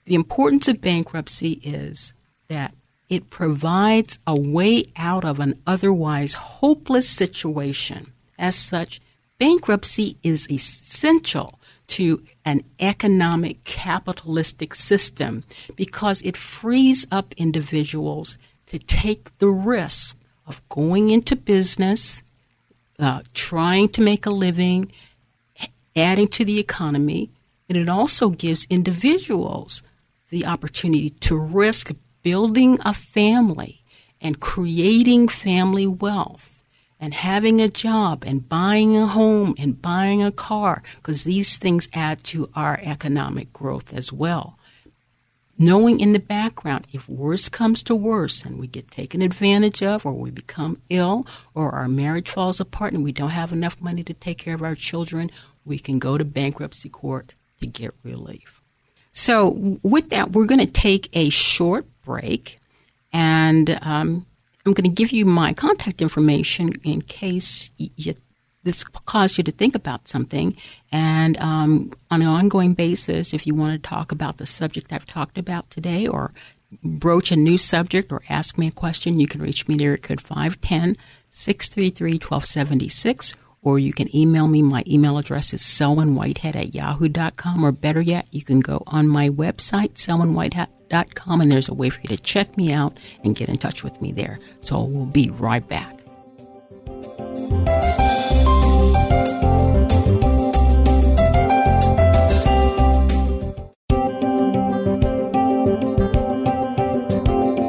The 0.05 0.15
importance 0.15 0.67
of 0.67 0.81
bankruptcy 0.81 1.53
is 1.63 2.13
that 2.49 2.73
it 3.09 3.29
provides 3.29 4.19
a 4.27 4.39
way 4.39 4.85
out 4.95 5.25
of 5.25 5.39
an 5.39 5.61
otherwise 5.65 6.33
hopeless 6.33 7.09
situation. 7.09 8.11
As 8.37 8.55
such, 8.55 9.01
bankruptcy 9.39 10.17
is 10.23 10.49
essential 10.51 11.59
to 11.91 12.23
an 12.45 12.63
economic 12.79 13.63
capitalistic 13.63 14.75
system 14.75 15.43
because 15.75 16.21
it 16.21 16.37
frees 16.37 17.05
up 17.11 17.33
individuals 17.37 18.37
to 18.67 18.79
take 18.79 19.37
the 19.39 19.49
risk 19.49 20.17
of 20.47 20.67
going 20.69 21.09
into 21.09 21.35
business, 21.35 22.23
uh, 22.99 23.21
trying 23.33 23.89
to 23.89 24.01
make 24.01 24.25
a 24.25 24.31
living, 24.31 24.91
adding 25.95 26.27
to 26.29 26.45
the 26.45 26.59
economy, 26.59 27.29
and 27.67 27.77
it 27.77 27.89
also 27.89 28.29
gives 28.29 28.65
individuals 28.69 29.83
the 30.29 30.45
opportunity 30.45 31.09
to 31.09 31.37
risk 31.37 31.91
building 32.23 32.79
a 32.85 32.93
family 32.93 33.83
and 34.21 34.39
creating 34.39 35.27
family 35.27 35.87
wealth 35.87 36.50
and 37.01 37.15
having 37.15 37.59
a 37.59 37.67
job 37.67 38.23
and 38.25 38.47
buying 38.47 38.95
a 38.95 39.07
home 39.07 39.55
and 39.57 39.81
buying 39.81 40.21
a 40.21 40.31
car 40.31 40.83
because 40.97 41.23
these 41.23 41.57
things 41.57 41.89
add 41.93 42.23
to 42.23 42.47
our 42.55 42.79
economic 42.83 43.51
growth 43.51 43.91
as 43.91 44.13
well. 44.13 44.57
Knowing 45.57 45.99
in 45.99 46.11
the 46.11 46.19
background, 46.19 46.87
if 46.91 47.09
worse 47.09 47.49
comes 47.49 47.83
to 47.83 47.95
worse 47.95 48.45
and 48.45 48.59
we 48.59 48.67
get 48.67 48.89
taken 48.89 49.21
advantage 49.21 49.83
of, 49.83 50.05
or 50.05 50.13
we 50.13 50.31
become 50.31 50.81
ill, 50.89 51.25
or 51.53 51.71
our 51.71 51.87
marriage 51.87 52.29
falls 52.29 52.59
apart 52.59 52.93
and 52.93 53.03
we 53.03 53.11
don't 53.11 53.29
have 53.29 53.51
enough 53.51 53.79
money 53.81 54.03
to 54.03 54.13
take 54.13 54.37
care 54.37 54.55
of 54.55 54.63
our 54.63 54.75
children, 54.75 55.29
we 55.65 55.77
can 55.77 55.99
go 55.99 56.17
to 56.17 56.25
bankruptcy 56.25 56.89
court 56.89 57.33
to 57.59 57.67
get 57.67 57.93
relief. 58.03 58.61
So, 59.13 59.79
with 59.83 60.09
that, 60.09 60.31
we're 60.31 60.45
going 60.45 60.65
to 60.65 60.71
take 60.71 61.09
a 61.13 61.29
short 61.29 61.85
break, 62.03 62.59
and 63.11 63.77
um, 63.81 64.25
I'm 64.65 64.73
going 64.73 64.89
to 64.89 64.95
give 64.95 65.11
you 65.11 65.25
my 65.25 65.53
contact 65.53 66.01
information 66.01 66.73
in 66.83 67.01
case 67.01 67.71
you, 67.77 68.15
this 68.63 68.83
caused 68.83 69.37
you 69.37 69.43
to 69.43 69.51
think 69.51 69.75
about 69.75 70.07
something. 70.07 70.55
And 70.91 71.37
um, 71.37 71.91
on 72.11 72.21
an 72.21 72.27
ongoing 72.27 72.73
basis, 72.73 73.33
if 73.33 73.47
you 73.47 73.55
want 73.55 73.71
to 73.71 73.89
talk 73.89 74.11
about 74.11 74.37
the 74.37 74.45
subject 74.45 74.93
I've 74.93 75.05
talked 75.05 75.37
about 75.37 75.69
today 75.71 76.07
or 76.07 76.31
broach 76.83 77.31
a 77.31 77.35
new 77.35 77.57
subject 77.57 78.11
or 78.11 78.21
ask 78.29 78.57
me 78.57 78.67
a 78.67 78.71
question, 78.71 79.19
you 79.19 79.27
can 79.27 79.41
reach 79.41 79.67
me 79.67 79.75
there 79.75 79.93
at 79.93 80.03
code 80.03 80.21
510 80.21 80.95
633 81.31 82.13
1276 82.13 83.35
or 83.63 83.79
you 83.79 83.93
can 83.93 84.13
email 84.15 84.47
me. 84.47 84.61
My 84.61 84.83
email 84.87 85.17
address 85.17 85.53
is 85.53 85.61
selwynwhitehead 85.61 86.55
at 86.55 86.73
yahoo.com, 86.73 87.63
or 87.63 87.71
better 87.71 88.01
yet, 88.01 88.27
you 88.31 88.43
can 88.43 88.59
go 88.59 88.83
on 88.87 89.07
my 89.07 89.29
website, 89.29 89.93
selwynwhitehead.com, 89.93 91.41
and 91.41 91.51
there's 91.51 91.69
a 91.69 91.73
way 91.73 91.89
for 91.89 92.01
you 92.01 92.09
to 92.09 92.17
check 92.17 92.57
me 92.57 92.73
out 92.73 92.97
and 93.23 93.35
get 93.35 93.49
in 93.49 93.57
touch 93.57 93.83
with 93.83 94.01
me 94.01 94.11
there. 94.11 94.39
So 94.61 94.81
we'll 94.83 95.05
be 95.05 95.29
right 95.29 95.67
back. 95.67 95.97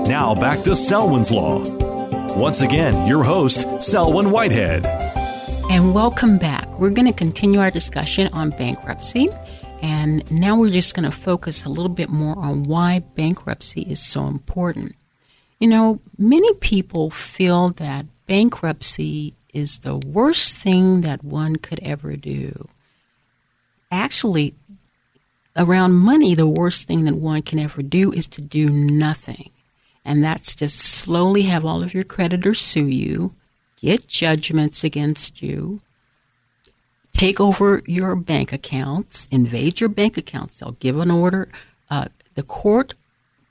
Now 0.08 0.34
back 0.34 0.62
to 0.64 0.76
Selwyn's 0.76 1.30
Law. 1.30 1.62
Once 2.36 2.62
again, 2.62 3.06
your 3.06 3.22
host, 3.22 3.66
Selwyn 3.82 4.30
Whitehead. 4.30 5.21
And 5.70 5.94
welcome 5.94 6.38
back. 6.38 6.68
We're 6.78 6.90
going 6.90 7.06
to 7.06 7.12
continue 7.12 7.60
our 7.60 7.70
discussion 7.70 8.28
on 8.32 8.50
bankruptcy. 8.50 9.28
And 9.80 10.30
now 10.30 10.56
we're 10.56 10.70
just 10.70 10.94
going 10.94 11.10
to 11.10 11.16
focus 11.16 11.64
a 11.64 11.68
little 11.68 11.88
bit 11.88 12.08
more 12.08 12.38
on 12.38 12.64
why 12.64 13.00
bankruptcy 13.00 13.82
is 13.82 14.00
so 14.00 14.26
important. 14.26 14.94
You 15.58 15.68
know, 15.68 16.00
many 16.18 16.52
people 16.54 17.10
feel 17.10 17.70
that 17.70 18.06
bankruptcy 18.26 19.34
is 19.54 19.78
the 19.78 19.96
worst 19.96 20.56
thing 20.56 21.02
that 21.02 21.24
one 21.24 21.56
could 21.56 21.80
ever 21.80 22.16
do. 22.16 22.68
Actually, 23.90 24.54
around 25.56 25.92
money, 25.92 26.34
the 26.34 26.46
worst 26.46 26.86
thing 26.86 27.04
that 27.04 27.14
one 27.14 27.42
can 27.42 27.58
ever 27.58 27.82
do 27.82 28.12
is 28.12 28.26
to 28.28 28.40
do 28.40 28.68
nothing. 28.68 29.50
And 30.04 30.22
that's 30.22 30.54
just 30.54 30.78
slowly 30.80 31.42
have 31.42 31.64
all 31.64 31.82
of 31.82 31.94
your 31.94 32.04
creditors 32.04 32.60
sue 32.60 32.86
you 32.86 33.34
get 33.82 34.06
judgments 34.06 34.84
against 34.84 35.42
you, 35.42 35.80
take 37.12 37.40
over 37.40 37.82
your 37.86 38.14
bank 38.16 38.52
accounts, 38.52 39.26
invade 39.30 39.80
your 39.80 39.88
bank 39.88 40.16
accounts. 40.16 40.56
They'll 40.56 40.72
give 40.72 40.98
an 40.98 41.10
order. 41.10 41.48
Uh, 41.90 42.06
the 42.34 42.42
court 42.42 42.94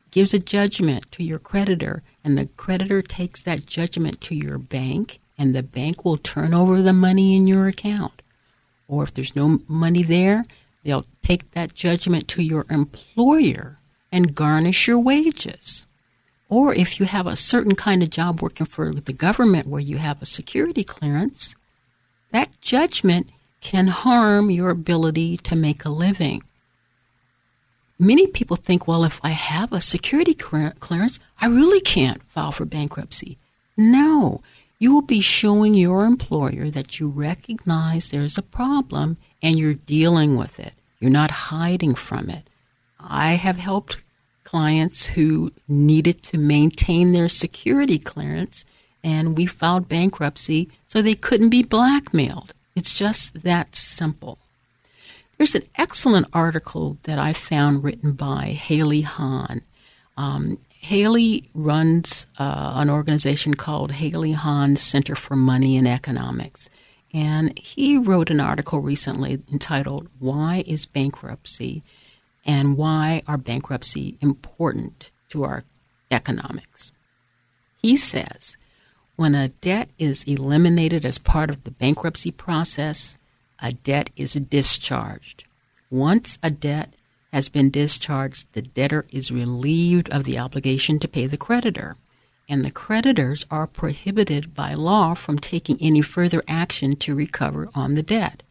gives 0.09 0.33
a 0.33 0.39
judgment 0.39 1.11
to 1.11 1.23
your 1.23 1.39
creditor, 1.39 2.01
and 2.23 2.37
the 2.37 2.47
creditor 2.57 3.01
takes 3.01 3.41
that 3.41 3.65
judgment 3.65 4.21
to 4.21 4.35
your 4.35 4.57
bank, 4.57 5.19
and 5.37 5.53
the 5.53 5.63
bank 5.63 6.03
will 6.03 6.17
turn 6.17 6.53
over 6.53 6.81
the 6.81 6.93
money 6.93 7.35
in 7.35 7.47
your 7.47 7.67
account. 7.67 8.21
Or 8.87 9.03
if 9.03 9.13
there's 9.13 9.35
no 9.35 9.59
money 9.67 10.03
there, 10.03 10.43
they'll 10.83 11.05
take 11.23 11.51
that 11.51 11.75
judgment 11.75 12.27
to 12.29 12.41
your 12.41 12.65
employer 12.69 13.77
and 14.11 14.35
garnish 14.35 14.87
your 14.87 14.99
wages. 14.99 15.85
Or 16.51 16.73
if 16.73 16.99
you 16.99 17.05
have 17.05 17.27
a 17.27 17.37
certain 17.37 17.75
kind 17.75 18.03
of 18.03 18.09
job 18.09 18.41
working 18.41 18.65
for 18.65 18.93
the 18.93 19.13
government 19.13 19.67
where 19.67 19.79
you 19.79 19.97
have 19.99 20.21
a 20.21 20.25
security 20.25 20.83
clearance, 20.83 21.55
that 22.33 22.59
judgment 22.59 23.29
can 23.61 23.87
harm 23.87 24.51
your 24.51 24.69
ability 24.69 25.37
to 25.37 25.55
make 25.55 25.85
a 25.85 25.89
living. 25.89 26.43
Many 27.97 28.27
people 28.27 28.57
think, 28.57 28.85
well, 28.85 29.05
if 29.05 29.21
I 29.23 29.29
have 29.29 29.71
a 29.71 29.79
security 29.79 30.33
clearance, 30.33 31.19
I 31.39 31.47
really 31.47 31.79
can't 31.79 32.21
file 32.23 32.51
for 32.51 32.65
bankruptcy. 32.65 33.37
No, 33.77 34.41
you 34.77 34.93
will 34.93 35.03
be 35.03 35.21
showing 35.21 35.73
your 35.73 36.03
employer 36.03 36.69
that 36.69 36.99
you 36.99 37.07
recognize 37.07 38.09
there's 38.09 38.37
a 38.37 38.41
problem 38.41 39.15
and 39.41 39.57
you're 39.57 39.75
dealing 39.75 40.35
with 40.35 40.59
it. 40.59 40.73
You're 40.99 41.11
not 41.11 41.31
hiding 41.31 41.95
from 41.95 42.29
it. 42.29 42.43
I 42.99 43.33
have 43.33 43.57
helped 43.57 44.03
clients 44.51 45.05
who 45.05 45.49
needed 45.69 46.21
to 46.21 46.37
maintain 46.37 47.13
their 47.13 47.29
security 47.29 47.97
clearance, 47.97 48.65
and 49.01 49.37
we 49.37 49.45
filed 49.45 49.87
bankruptcy 49.87 50.67
so 50.87 51.01
they 51.01 51.15
couldn't 51.15 51.47
be 51.47 51.63
blackmailed. 51.63 52.53
It's 52.75 52.91
just 52.91 53.43
that 53.43 53.77
simple. 53.77 54.39
There's 55.37 55.55
an 55.55 55.63
excellent 55.77 56.27
article 56.33 56.97
that 57.03 57.17
I 57.17 57.31
found 57.31 57.81
written 57.81 58.11
by 58.11 58.47
Haley 58.47 59.01
Hahn. 59.01 59.61
Um, 60.17 60.57
Haley 60.67 61.49
runs 61.53 62.27
uh, 62.37 62.73
an 62.75 62.89
organization 62.89 63.53
called 63.53 63.91
Haley 63.91 64.33
Hahn 64.33 64.75
Center 64.75 65.15
for 65.15 65.37
Money 65.37 65.77
and 65.77 65.87
Economics. 65.87 66.67
And 67.13 67.57
he 67.57 67.97
wrote 67.97 68.29
an 68.29 68.41
article 68.41 68.81
recently 68.81 69.39
entitled, 69.49 70.09
Why 70.19 70.65
is 70.67 70.85
Bankruptcy 70.85 71.83
and 72.45 72.77
Why 72.77 73.23
Are 73.27 73.37
Bankruptcy 73.37 74.17
Important 74.21 75.11
to 75.29 75.43
Our 75.43 75.63
Economics? 76.09 76.91
He 77.81 77.97
says, 77.97 78.57
when 79.15 79.35
a 79.35 79.49
debt 79.49 79.89
is 79.99 80.23
eliminated 80.23 81.05
as 81.05 81.17
part 81.17 81.49
of 81.49 81.63
the 81.63 81.71
bankruptcy 81.71 82.31
process, 82.31 83.15
a 83.59 83.71
debt 83.71 84.09
is 84.15 84.33
discharged. 84.33 85.45
Once 85.89 86.39
a 86.41 86.49
debt 86.49 86.93
has 87.31 87.49
been 87.49 87.69
discharged, 87.69 88.47
the 88.53 88.61
debtor 88.61 89.05
is 89.11 89.31
relieved 89.31 90.09
of 90.09 90.23
the 90.23 90.37
obligation 90.37 90.99
to 90.99 91.07
pay 91.07 91.27
the 91.27 91.37
creditor, 91.37 91.95
and 92.49 92.65
the 92.65 92.71
creditors 92.71 93.45
are 93.49 93.67
prohibited 93.67 94.53
by 94.53 94.73
law 94.73 95.13
from 95.13 95.39
taking 95.39 95.77
any 95.79 96.01
further 96.01 96.43
action 96.47 96.93
to 96.93 97.15
recover 97.15 97.69
on 97.73 97.93
the 97.93 98.03
debt. 98.03 98.43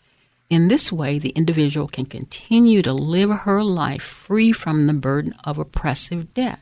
In 0.50 0.66
this 0.66 0.90
way, 0.90 1.21
the 1.21 1.30
individual 1.30 1.87
can 1.87 2.07
continue 2.07 2.83
to 2.83 2.92
live 2.92 3.30
her 3.30 3.62
life 3.62 4.02
free 4.02 4.50
from 4.52 4.88
the 4.88 4.92
burden 4.92 5.35
of 5.45 5.59
oppressive 5.59 6.35
debt. 6.35 6.59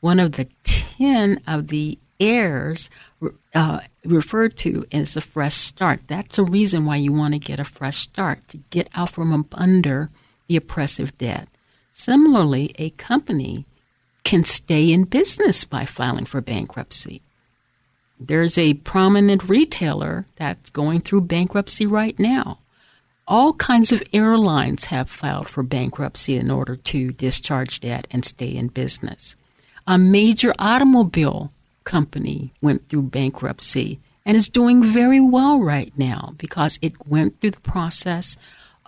One 0.00 0.18
of 0.18 0.32
the 0.32 0.48
ten 0.64 1.40
of 1.46 1.68
the 1.68 1.98
heirs 2.18 2.88
uh, 3.54 3.80
referred 4.04 4.56
to 4.58 4.86
as 4.90 5.16
a 5.16 5.20
fresh 5.20 5.54
start. 5.54 6.00
That's 6.06 6.38
a 6.38 6.44
reason 6.44 6.86
why 6.86 6.96
you 6.96 7.12
want 7.12 7.34
to 7.34 7.38
get 7.38 7.60
a 7.60 7.64
fresh 7.64 7.98
start 7.98 8.48
to 8.48 8.56
get 8.70 8.88
out 8.94 9.10
from 9.10 9.46
under 9.52 10.08
the 10.46 10.56
oppressive 10.56 11.16
debt. 11.18 11.48
Similarly, 11.92 12.74
a 12.78 12.90
company 12.90 13.66
can 14.24 14.44
stay 14.44 14.90
in 14.90 15.04
business 15.04 15.64
by 15.64 15.84
filing 15.84 16.24
for 16.24 16.40
bankruptcy. 16.40 17.20
There's 18.18 18.56
a 18.56 18.74
prominent 18.74 19.48
retailer 19.48 20.24
that's 20.36 20.70
going 20.70 21.00
through 21.00 21.22
bankruptcy 21.22 21.84
right 21.84 22.18
now. 22.18 22.60
All 23.26 23.54
kinds 23.54 23.90
of 23.90 24.02
airlines 24.12 24.86
have 24.86 25.08
filed 25.08 25.48
for 25.48 25.62
bankruptcy 25.62 26.36
in 26.36 26.50
order 26.50 26.76
to 26.76 27.12
discharge 27.12 27.80
debt 27.80 28.06
and 28.10 28.24
stay 28.24 28.54
in 28.54 28.68
business. 28.68 29.34
A 29.86 29.96
major 29.96 30.52
automobile 30.58 31.50
company 31.84 32.52
went 32.60 32.88
through 32.88 33.02
bankruptcy 33.02 33.98
and 34.26 34.36
is 34.36 34.48
doing 34.48 34.82
very 34.82 35.20
well 35.20 35.60
right 35.60 35.92
now 35.96 36.34
because 36.36 36.78
it 36.82 37.06
went 37.06 37.40
through 37.40 37.52
the 37.52 37.60
process 37.60 38.36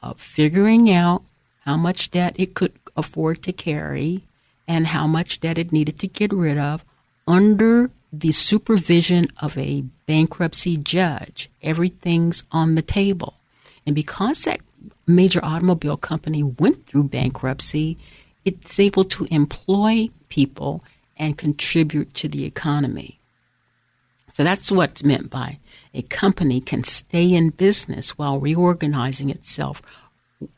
of 0.02 0.20
figuring 0.20 0.90
out 0.90 1.22
how 1.60 1.76
much 1.76 2.10
debt 2.10 2.34
it 2.36 2.54
could 2.54 2.72
afford 2.96 3.42
to 3.42 3.52
carry 3.52 4.22
and 4.68 4.88
how 4.88 5.06
much 5.06 5.40
debt 5.40 5.58
it 5.58 5.72
needed 5.72 5.98
to 5.98 6.08
get 6.08 6.32
rid 6.32 6.58
of 6.58 6.84
under 7.26 7.90
the 8.12 8.32
supervision 8.32 9.26
of 9.40 9.56
a 9.56 9.82
bankruptcy 10.06 10.76
judge. 10.76 11.50
Everything's 11.62 12.44
on 12.52 12.74
the 12.74 12.82
table. 12.82 13.34
And 13.86 13.94
because 13.94 14.42
that 14.42 14.60
major 15.06 15.44
automobile 15.44 15.96
company 15.96 16.42
went 16.42 16.86
through 16.86 17.04
bankruptcy, 17.04 17.96
it's 18.44 18.78
able 18.78 19.04
to 19.04 19.26
employ 19.30 20.10
people 20.28 20.82
and 21.16 21.38
contribute 21.38 22.12
to 22.14 22.28
the 22.28 22.44
economy. 22.44 23.18
So 24.32 24.44
that's 24.44 24.70
what's 24.70 25.02
meant 25.02 25.30
by 25.30 25.58
a 25.94 26.02
company 26.02 26.60
can 26.60 26.84
stay 26.84 27.32
in 27.32 27.50
business 27.50 28.18
while 28.18 28.38
reorganizing 28.38 29.30
itself 29.30 29.80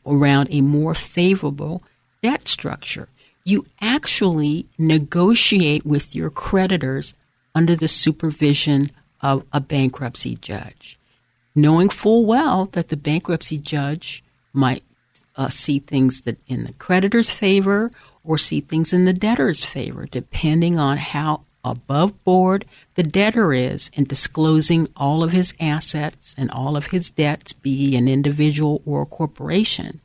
around 0.05 0.49
a 0.51 0.59
more 0.59 0.93
favorable 0.93 1.81
debt 2.21 2.47
structure. 2.47 3.07
You 3.45 3.65
actually 3.79 4.65
negotiate 4.77 5.85
with 5.85 6.13
your 6.13 6.29
creditors 6.29 7.13
under 7.55 7.75
the 7.75 7.87
supervision 7.87 8.91
of 9.21 9.45
a 9.53 9.61
bankruptcy 9.61 10.35
judge, 10.35 10.98
knowing 11.61 11.89
full 11.89 12.25
well 12.25 12.65
that 12.73 12.89
the 12.89 12.97
bankruptcy 12.97 13.57
judge 13.57 14.23
might 14.53 14.83
uh, 15.35 15.49
see 15.49 15.79
things 15.79 16.21
that 16.21 16.37
in 16.47 16.63
the 16.63 16.73
creditor's 16.73 17.29
favor 17.29 17.91
or 18.23 18.37
see 18.37 18.59
things 18.61 18.91
in 18.93 19.05
the 19.05 19.13
debtor's 19.13 19.63
favor, 19.63 20.05
depending 20.05 20.77
on 20.77 20.97
how 20.97 21.41
above 21.63 22.23
board 22.23 22.65
the 22.95 23.03
debtor 23.03 23.53
is 23.53 23.89
in 23.93 24.03
disclosing 24.05 24.87
all 24.95 25.23
of 25.23 25.31
his 25.31 25.53
assets 25.59 26.33
and 26.37 26.49
all 26.51 26.77
of 26.77 26.87
his 26.87 27.11
debts, 27.11 27.53
be 27.53 27.95
an 27.95 28.07
individual 28.07 28.81
or 28.85 29.03
a 29.03 29.05
corporation. 29.05 29.99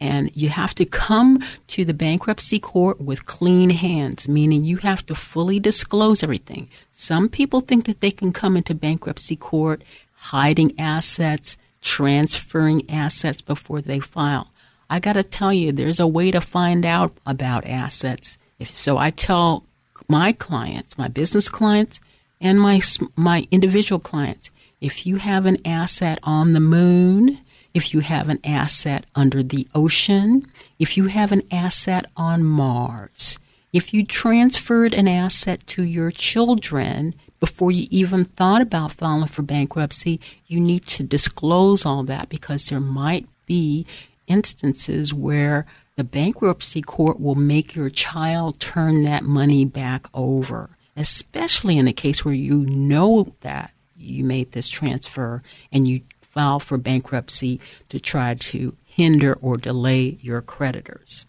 And 0.00 0.30
you 0.36 0.48
have 0.48 0.76
to 0.76 0.84
come 0.84 1.42
to 1.68 1.84
the 1.84 1.94
bankruptcy 1.94 2.60
court 2.60 3.00
with 3.00 3.26
clean 3.26 3.70
hands, 3.70 4.28
meaning 4.28 4.64
you 4.64 4.76
have 4.78 5.04
to 5.06 5.14
fully 5.14 5.58
disclose 5.58 6.22
everything. 6.22 6.68
Some 6.92 7.28
people 7.28 7.60
think 7.60 7.86
that 7.86 8.00
they 8.00 8.12
can 8.12 8.32
come 8.32 8.56
into 8.56 8.74
bankruptcy 8.74 9.34
court 9.34 9.82
hiding 10.18 10.78
assets, 10.78 11.56
transferring 11.80 12.88
assets 12.90 13.40
before 13.40 13.80
they 13.80 14.00
file. 14.00 14.48
I 14.90 14.98
got 15.00 15.14
to 15.14 15.22
tell 15.22 15.52
you, 15.52 15.72
there's 15.72 16.00
a 16.00 16.06
way 16.06 16.30
to 16.30 16.40
find 16.40 16.84
out 16.84 17.12
about 17.26 17.66
assets. 17.66 18.38
If, 18.58 18.70
so 18.70 18.98
I 18.98 19.10
tell 19.10 19.64
my 20.08 20.32
clients, 20.32 20.98
my 20.98 21.08
business 21.08 21.48
clients, 21.48 22.00
and 22.40 22.60
my 22.60 22.80
my 23.16 23.46
individual 23.50 23.98
clients, 23.98 24.50
if 24.80 25.06
you 25.06 25.16
have 25.16 25.44
an 25.46 25.58
asset 25.66 26.18
on 26.22 26.52
the 26.52 26.60
moon, 26.60 27.40
if 27.74 27.92
you 27.92 28.00
have 28.00 28.28
an 28.28 28.38
asset 28.44 29.04
under 29.14 29.42
the 29.42 29.66
ocean, 29.74 30.46
if 30.78 30.96
you 30.96 31.06
have 31.06 31.32
an 31.32 31.42
asset 31.50 32.06
on 32.16 32.44
Mars, 32.44 33.38
if 33.72 33.92
you 33.92 34.04
transferred 34.04 34.94
an 34.94 35.08
asset 35.08 35.66
to 35.68 35.82
your 35.82 36.10
children 36.10 37.14
before 37.40 37.70
you 37.70 37.86
even 37.90 38.24
thought 38.24 38.62
about 38.62 38.92
filing 38.92 39.28
for 39.28 39.42
bankruptcy, 39.42 40.20
you 40.46 40.58
need 40.60 40.86
to 40.86 41.02
disclose 41.02 41.86
all 41.86 42.02
that 42.04 42.28
because 42.28 42.66
there 42.66 42.80
might 42.80 43.26
be 43.46 43.86
instances 44.26 45.14
where 45.14 45.66
the 45.96 46.04
bankruptcy 46.04 46.82
court 46.82 47.20
will 47.20 47.34
make 47.34 47.74
your 47.74 47.90
child 47.90 48.60
turn 48.60 49.02
that 49.02 49.24
money 49.24 49.64
back 49.64 50.06
over, 50.14 50.70
especially 50.96 51.78
in 51.78 51.88
a 51.88 51.92
case 51.92 52.24
where 52.24 52.34
you 52.34 52.58
know 52.66 53.34
that 53.40 53.72
you 53.96 54.22
made 54.22 54.52
this 54.52 54.68
transfer 54.68 55.42
and 55.72 55.88
you 55.88 56.02
file 56.20 56.60
for 56.60 56.78
bankruptcy 56.78 57.60
to 57.88 57.98
try 57.98 58.34
to 58.34 58.76
hinder 58.84 59.36
or 59.42 59.56
delay 59.56 60.18
your 60.20 60.40
creditors. 60.40 61.26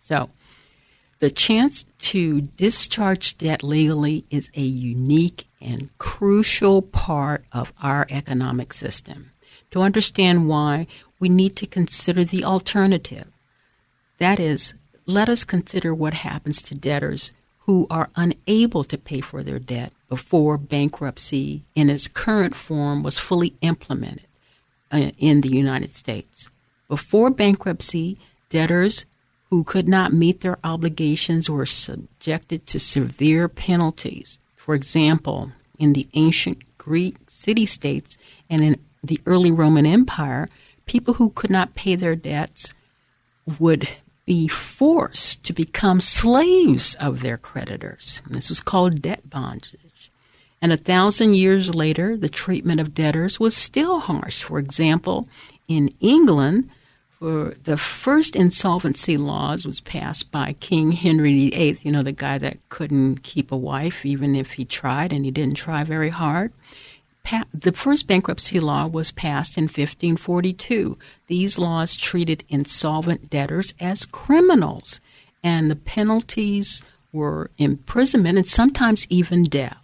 So, 0.00 0.30
the 1.18 1.30
chance 1.30 1.84
to 1.98 2.42
discharge 2.42 3.36
debt 3.38 3.62
legally 3.62 4.24
is 4.30 4.50
a 4.54 4.62
unique 4.62 5.46
and 5.60 5.90
crucial 5.98 6.82
part 6.82 7.44
of 7.52 7.72
our 7.82 8.06
economic 8.10 8.72
system. 8.72 9.32
To 9.72 9.82
understand 9.82 10.48
why, 10.48 10.86
we 11.18 11.28
need 11.28 11.56
to 11.56 11.66
consider 11.66 12.24
the 12.24 12.44
alternative. 12.44 13.26
That 14.18 14.38
is, 14.38 14.74
let 15.06 15.28
us 15.28 15.44
consider 15.44 15.94
what 15.94 16.14
happens 16.14 16.62
to 16.62 16.74
debtors 16.74 17.32
who 17.60 17.86
are 17.90 18.10
unable 18.16 18.84
to 18.84 18.96
pay 18.96 19.20
for 19.20 19.42
their 19.42 19.58
debt 19.58 19.92
before 20.08 20.56
bankruptcy 20.56 21.64
in 21.74 21.90
its 21.90 22.08
current 22.08 22.54
form 22.54 23.02
was 23.02 23.18
fully 23.18 23.54
implemented 23.60 24.26
uh, 24.90 25.10
in 25.18 25.42
the 25.42 25.50
United 25.50 25.94
States. 25.94 26.48
Before 26.88 27.28
bankruptcy, 27.28 28.18
debtors 28.48 29.04
who 29.50 29.64
could 29.64 29.88
not 29.88 30.12
meet 30.12 30.40
their 30.40 30.58
obligations 30.62 31.48
were 31.48 31.66
subjected 31.66 32.66
to 32.66 32.78
severe 32.78 33.48
penalties. 33.48 34.38
For 34.56 34.74
example, 34.74 35.52
in 35.78 35.94
the 35.94 36.08
ancient 36.14 36.58
Greek 36.76 37.16
city 37.28 37.66
states 37.66 38.18
and 38.50 38.60
in 38.60 38.76
the 39.02 39.20
early 39.26 39.50
Roman 39.50 39.86
Empire, 39.86 40.48
people 40.86 41.14
who 41.14 41.30
could 41.30 41.50
not 41.50 41.74
pay 41.74 41.94
their 41.94 42.16
debts 42.16 42.74
would 43.58 43.88
be 44.26 44.46
forced 44.48 45.42
to 45.44 45.54
become 45.54 46.00
slaves 46.00 46.94
of 46.96 47.22
their 47.22 47.38
creditors. 47.38 48.20
This 48.28 48.50
was 48.50 48.60
called 48.60 49.00
debt 49.00 49.30
bondage. 49.30 50.10
And 50.60 50.72
a 50.72 50.76
thousand 50.76 51.36
years 51.36 51.74
later, 51.74 52.16
the 52.16 52.28
treatment 52.28 52.80
of 52.80 52.92
debtors 52.92 53.40
was 53.40 53.56
still 53.56 54.00
harsh. 54.00 54.42
For 54.42 54.58
example, 54.58 55.28
in 55.68 55.94
England, 56.00 56.68
for 57.18 57.54
the 57.64 57.76
first 57.76 58.36
insolvency 58.36 59.16
laws 59.16 59.66
was 59.66 59.80
passed 59.80 60.30
by 60.30 60.54
King 60.54 60.92
Henry 60.92 61.50
VIII, 61.50 61.78
you 61.82 61.90
know, 61.90 62.02
the 62.02 62.12
guy 62.12 62.38
that 62.38 62.58
couldn't 62.68 63.22
keep 63.22 63.50
a 63.50 63.56
wife 63.56 64.06
even 64.06 64.36
if 64.36 64.52
he 64.52 64.64
tried, 64.64 65.12
and 65.12 65.24
he 65.24 65.30
didn't 65.30 65.56
try 65.56 65.84
very 65.84 66.10
hard 66.10 66.52
the 67.52 67.72
first 67.72 68.06
bankruptcy 68.06 68.60
law 68.60 68.86
was 68.86 69.10
passed 69.10 69.58
in 69.58 69.64
1542. 69.64 70.96
These 71.26 71.58
laws 71.58 71.96
treated 71.96 72.44
insolvent 72.48 73.28
debtors 73.28 73.74
as 73.80 74.06
criminals, 74.06 75.00
and 75.42 75.70
the 75.70 75.76
penalties 75.76 76.82
were 77.12 77.50
imprisonment 77.58 78.38
and 78.38 78.46
sometimes 78.46 79.06
even 79.10 79.44
death. 79.44 79.78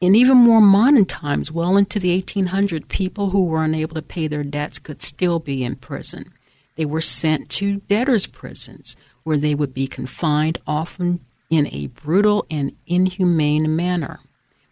In 0.00 0.14
even 0.14 0.36
more 0.36 0.60
modern 0.60 1.06
times, 1.06 1.50
well 1.50 1.76
into 1.76 1.98
the 1.98 2.20
1800s, 2.20 2.88
people 2.88 3.30
who 3.30 3.44
were 3.44 3.64
unable 3.64 3.94
to 3.94 4.02
pay 4.02 4.26
their 4.26 4.44
debts 4.44 4.78
could 4.78 5.00
still 5.02 5.38
be 5.38 5.64
in 5.64 5.76
prison. 5.76 6.32
They 6.76 6.84
were 6.84 7.00
sent 7.00 7.48
to 7.50 7.76
debtors' 7.88 8.26
prisons, 8.26 8.96
where 9.22 9.36
they 9.36 9.54
would 9.54 9.72
be 9.72 9.86
confined 9.86 10.58
often 10.66 11.20
in 11.50 11.68
a 11.68 11.86
brutal 11.88 12.46
and 12.50 12.72
inhumane 12.86 13.74
manner. 13.74 14.20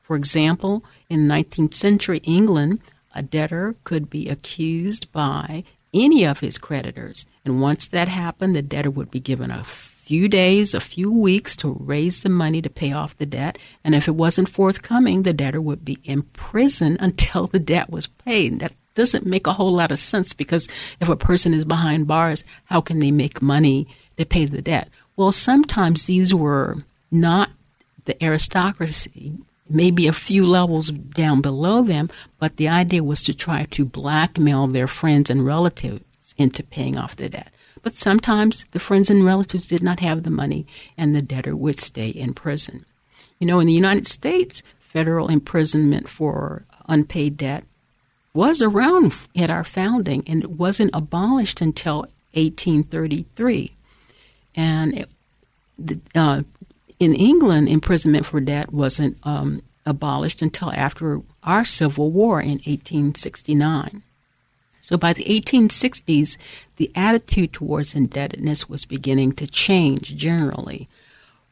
For 0.02 0.16
example, 0.16 0.84
in 1.08 1.26
19th 1.26 1.74
century 1.74 2.18
England, 2.24 2.80
a 3.14 3.22
debtor 3.22 3.76
could 3.84 4.10
be 4.10 4.28
accused 4.28 5.10
by 5.12 5.64
any 5.94 6.24
of 6.24 6.40
his 6.40 6.58
creditors, 6.58 7.26
and 7.44 7.60
once 7.60 7.88
that 7.88 8.08
happened, 8.08 8.56
the 8.56 8.62
debtor 8.62 8.90
would 8.90 9.10
be 9.10 9.20
given 9.20 9.50
a 9.50 9.64
few 9.64 10.28
days, 10.28 10.74
a 10.74 10.80
few 10.80 11.12
weeks 11.12 11.54
to 11.56 11.76
raise 11.78 12.20
the 12.20 12.28
money 12.28 12.60
to 12.60 12.70
pay 12.70 12.92
off 12.92 13.16
the 13.16 13.26
debt, 13.26 13.58
and 13.84 13.94
if 13.94 14.08
it 14.08 14.14
wasn't 14.14 14.48
forthcoming, 14.48 15.22
the 15.22 15.32
debtor 15.32 15.60
would 15.60 15.84
be 15.84 15.98
imprisoned 16.04 16.96
until 17.00 17.46
the 17.46 17.58
debt 17.58 17.90
was 17.90 18.06
paid. 18.06 18.58
That 18.58 18.72
doesn't 18.94 19.26
make 19.26 19.46
a 19.46 19.52
whole 19.52 19.72
lot 19.72 19.92
of 19.92 19.98
sense 19.98 20.32
because 20.32 20.68
if 21.00 21.08
a 21.08 21.16
person 21.16 21.54
is 21.54 21.64
behind 21.64 22.06
bars, 22.06 22.44
how 22.64 22.80
can 22.80 22.98
they 22.98 23.10
make 23.10 23.42
money 23.42 23.86
to 24.16 24.24
pay 24.24 24.44
the 24.44 24.62
debt? 24.62 24.88
Well, 25.16 25.32
sometimes 25.32 26.04
these 26.04 26.34
were 26.34 26.78
not 27.10 27.50
the 28.04 28.22
aristocracy, 28.22 29.32
maybe 29.68 30.06
a 30.06 30.12
few 30.12 30.46
levels 30.46 30.90
down 30.90 31.40
below 31.40 31.82
them, 31.82 32.10
but 32.38 32.56
the 32.56 32.68
idea 32.68 33.04
was 33.04 33.22
to 33.24 33.34
try 33.34 33.64
to 33.70 33.84
blackmail 33.84 34.66
their 34.66 34.88
friends 34.88 35.30
and 35.30 35.46
relatives 35.46 36.04
into 36.36 36.62
paying 36.62 36.98
off 36.98 37.16
the 37.16 37.28
debt. 37.28 37.52
But 37.82 37.96
sometimes 37.96 38.64
the 38.70 38.78
friends 38.78 39.10
and 39.10 39.24
relatives 39.24 39.66
did 39.66 39.82
not 39.82 40.00
have 40.00 40.22
the 40.22 40.30
money, 40.30 40.66
and 40.96 41.14
the 41.14 41.22
debtor 41.22 41.56
would 41.56 41.80
stay 41.80 42.08
in 42.08 42.32
prison. 42.32 42.84
You 43.38 43.46
know, 43.46 43.60
in 43.60 43.66
the 43.66 43.72
United 43.72 44.06
States, 44.06 44.62
federal 44.78 45.28
imprisonment 45.28 46.08
for 46.08 46.64
unpaid 46.88 47.36
debt 47.36 47.64
was 48.34 48.62
around 48.62 49.14
at 49.36 49.50
our 49.50 49.64
founding, 49.64 50.22
and 50.26 50.42
it 50.42 50.50
wasn't 50.50 50.90
abolished 50.94 51.60
until 51.60 51.98
1833. 52.32 53.72
And 54.54 54.98
it, 54.98 56.00
uh, 56.14 56.42
in 56.98 57.14
England, 57.14 57.68
imprisonment 57.68 58.26
for 58.26 58.40
debt 58.40 58.72
wasn't 58.72 59.18
um, 59.24 59.62
abolished 59.84 60.42
until 60.42 60.72
after 60.72 61.20
our 61.42 61.64
Civil 61.64 62.10
War 62.10 62.40
in 62.40 62.60
1869. 62.64 64.02
So 64.80 64.96
by 64.96 65.12
the 65.12 65.24
1860s, 65.24 66.36
the 66.76 66.90
attitude 66.94 67.52
towards 67.52 67.94
indebtedness 67.94 68.68
was 68.68 68.84
beginning 68.84 69.32
to 69.32 69.46
change 69.46 70.16
generally. 70.16 70.88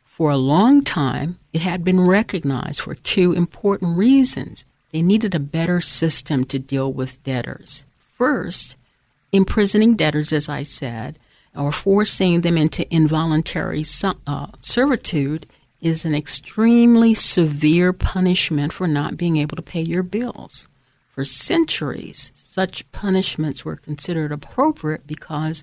For 0.04 0.30
a 0.30 0.36
long 0.36 0.82
time, 0.82 1.38
it 1.52 1.62
had 1.62 1.84
been 1.84 2.04
recognized 2.04 2.80
for 2.80 2.94
two 2.94 3.32
important 3.32 3.96
reasons. 3.96 4.64
They 4.92 5.02
needed 5.02 5.34
a 5.34 5.40
better 5.40 5.80
system 5.80 6.44
to 6.46 6.58
deal 6.58 6.92
with 6.92 7.22
debtors. 7.22 7.84
First, 8.16 8.76
imprisoning 9.32 9.94
debtors, 9.94 10.32
as 10.32 10.48
I 10.48 10.62
said, 10.62 11.18
or 11.54 11.72
forcing 11.72 12.40
them 12.42 12.56
into 12.56 12.92
involuntary 12.94 13.84
uh, 14.26 14.46
servitude 14.62 15.46
is 15.80 16.04
an 16.04 16.14
extremely 16.14 17.14
severe 17.14 17.92
punishment 17.92 18.72
for 18.72 18.86
not 18.86 19.16
being 19.16 19.36
able 19.36 19.56
to 19.56 19.62
pay 19.62 19.80
your 19.80 20.02
bills. 20.02 20.68
For 21.14 21.24
centuries, 21.24 22.32
such 22.34 22.90
punishments 22.92 23.64
were 23.64 23.76
considered 23.76 24.32
appropriate 24.32 25.06
because 25.06 25.62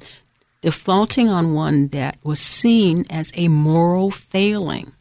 defaulting 0.62 1.30
on 1.30 1.54
one 1.54 1.88
debt 1.88 2.18
was 2.24 2.40
seen 2.40 3.06
as 3.10 3.32
a 3.36 3.48
moral 3.48 4.12
failing. 4.12 4.92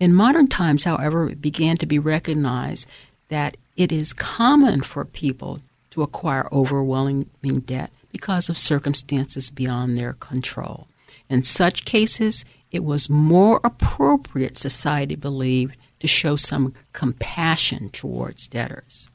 In 0.00 0.14
modern 0.14 0.48
times, 0.48 0.84
however, 0.84 1.28
it 1.28 1.40
began 1.40 1.76
to 1.76 1.86
be 1.86 1.98
recognized 1.98 2.88
that 3.28 3.56
it 3.76 3.92
is 3.92 4.12
common 4.12 4.82
for 4.82 5.04
people 5.04 5.60
to 5.90 6.02
acquire 6.02 6.48
overwhelming 6.52 7.28
debt 7.66 7.90
because 8.10 8.48
of 8.48 8.58
circumstances 8.58 9.50
beyond 9.50 9.96
their 9.96 10.14
control. 10.14 10.88
In 11.28 11.42
such 11.42 11.84
cases, 11.84 12.44
it 12.70 12.84
was 12.84 13.10
more 13.10 13.60
appropriate, 13.64 14.58
society 14.58 15.14
believed, 15.14 15.76
to 16.00 16.06
show 16.06 16.36
some 16.36 16.74
compassion 16.92 17.90
towards 17.90 18.48
debtors. 18.48 19.08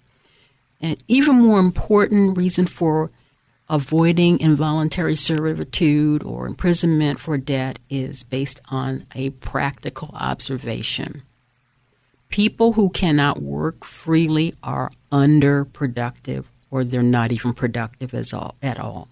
An 0.80 0.98
even 1.08 1.36
more 1.36 1.60
important 1.60 2.38
reason 2.38 2.65
for 2.67 3.12
avoiding 3.70 4.39
involuntary 4.39 5.15
servitude 5.15 6.24
or 6.24 6.48
imprisonment 6.48 7.20
for 7.20 7.38
debt 7.38 7.80
is 7.89 8.24
based 8.24 8.62
on 8.70 9.02
a 9.13 9.32
practical 9.32 10.12
observation. 10.13 11.24
People 12.30 12.74
who 12.74 12.90
cannot 12.90 13.42
work 13.42 13.84
freely 13.84 14.54
are 14.62 14.92
underproductive 15.12 16.46
or 16.70 16.84
they're 16.84 17.02
not 17.02 17.32
even 17.32 17.54
productive 17.54 18.13
as 18.13 18.34
all, 18.34 18.56
at 18.62 18.80
all. 18.80 19.08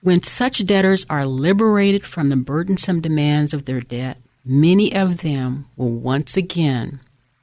When 0.00 0.22
such 0.22 0.64
debtors 0.66 1.06
are 1.08 1.26
liberated 1.26 2.04
from 2.04 2.28
the 2.28 2.36
burdensome 2.36 3.00
demands 3.00 3.54
of 3.54 3.66
their 3.66 3.80
debt, 3.80 4.18
many 4.44 4.94
of 4.94 5.20
them 5.20 5.66
will 5.76 5.92
once 5.92 6.36
again 6.36 7.00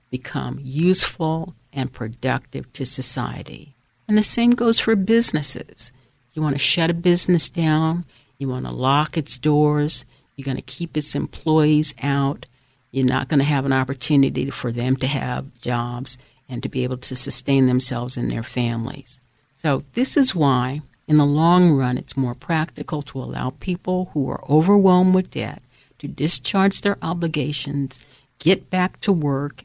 become 0.09 0.59
useful 0.61 1.53
and 1.71 1.93
productive 1.93 2.71
to 2.73 2.85
society. 2.85 3.73
And 4.07 4.17
the 4.17 4.23
same 4.23 4.51
goes 4.51 4.79
for 4.79 4.95
businesses. 4.95 5.91
You 6.33 6.41
want 6.41 6.55
to 6.55 6.59
shut 6.59 6.89
a 6.89 6.95
business 6.95 7.49
down, 7.49 8.05
you 8.37 8.49
want 8.49 8.65
to 8.65 8.71
lock 8.71 9.17
its 9.17 9.37
doors, 9.37 10.03
you're 10.35 10.45
going 10.45 10.57
to 10.57 10.63
keep 10.63 10.97
its 10.97 11.15
employees 11.15 11.93
out, 12.01 12.45
you're 12.91 13.05
not 13.05 13.27
going 13.27 13.39
to 13.39 13.45
have 13.45 13.65
an 13.65 13.73
opportunity 13.73 14.49
for 14.49 14.71
them 14.71 14.95
to 14.97 15.07
have 15.07 15.45
jobs 15.61 16.17
and 16.47 16.63
to 16.63 16.69
be 16.69 16.83
able 16.83 16.97
to 16.97 17.15
sustain 17.15 17.67
themselves 17.67 18.17
and 18.17 18.31
their 18.31 18.43
families. 18.43 19.19
So, 19.55 19.83
this 19.93 20.17
is 20.17 20.33
why, 20.33 20.81
in 21.07 21.17
the 21.17 21.25
long 21.25 21.71
run, 21.71 21.97
it's 21.97 22.17
more 22.17 22.35
practical 22.35 23.01
to 23.03 23.19
allow 23.19 23.51
people 23.59 24.09
who 24.13 24.29
are 24.29 24.43
overwhelmed 24.49 25.13
with 25.13 25.31
debt 25.31 25.61
to 25.99 26.07
discharge 26.07 26.81
their 26.81 26.97
obligations, 27.01 27.99
get 28.39 28.69
back 28.69 28.99
to 29.01 29.11
work, 29.11 29.63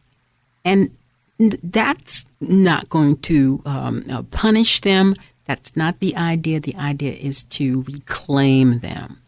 and 0.64 0.90
that's 1.38 2.24
not 2.40 2.88
going 2.88 3.16
to 3.18 3.62
um, 3.64 4.04
uh, 4.10 4.22
punish 4.24 4.80
them. 4.80 5.14
That's 5.46 5.74
not 5.76 6.00
the 6.00 6.16
idea. 6.16 6.60
The 6.60 6.76
idea 6.76 7.12
is 7.12 7.42
to 7.44 7.82
reclaim 7.82 8.80
them. 8.80 9.18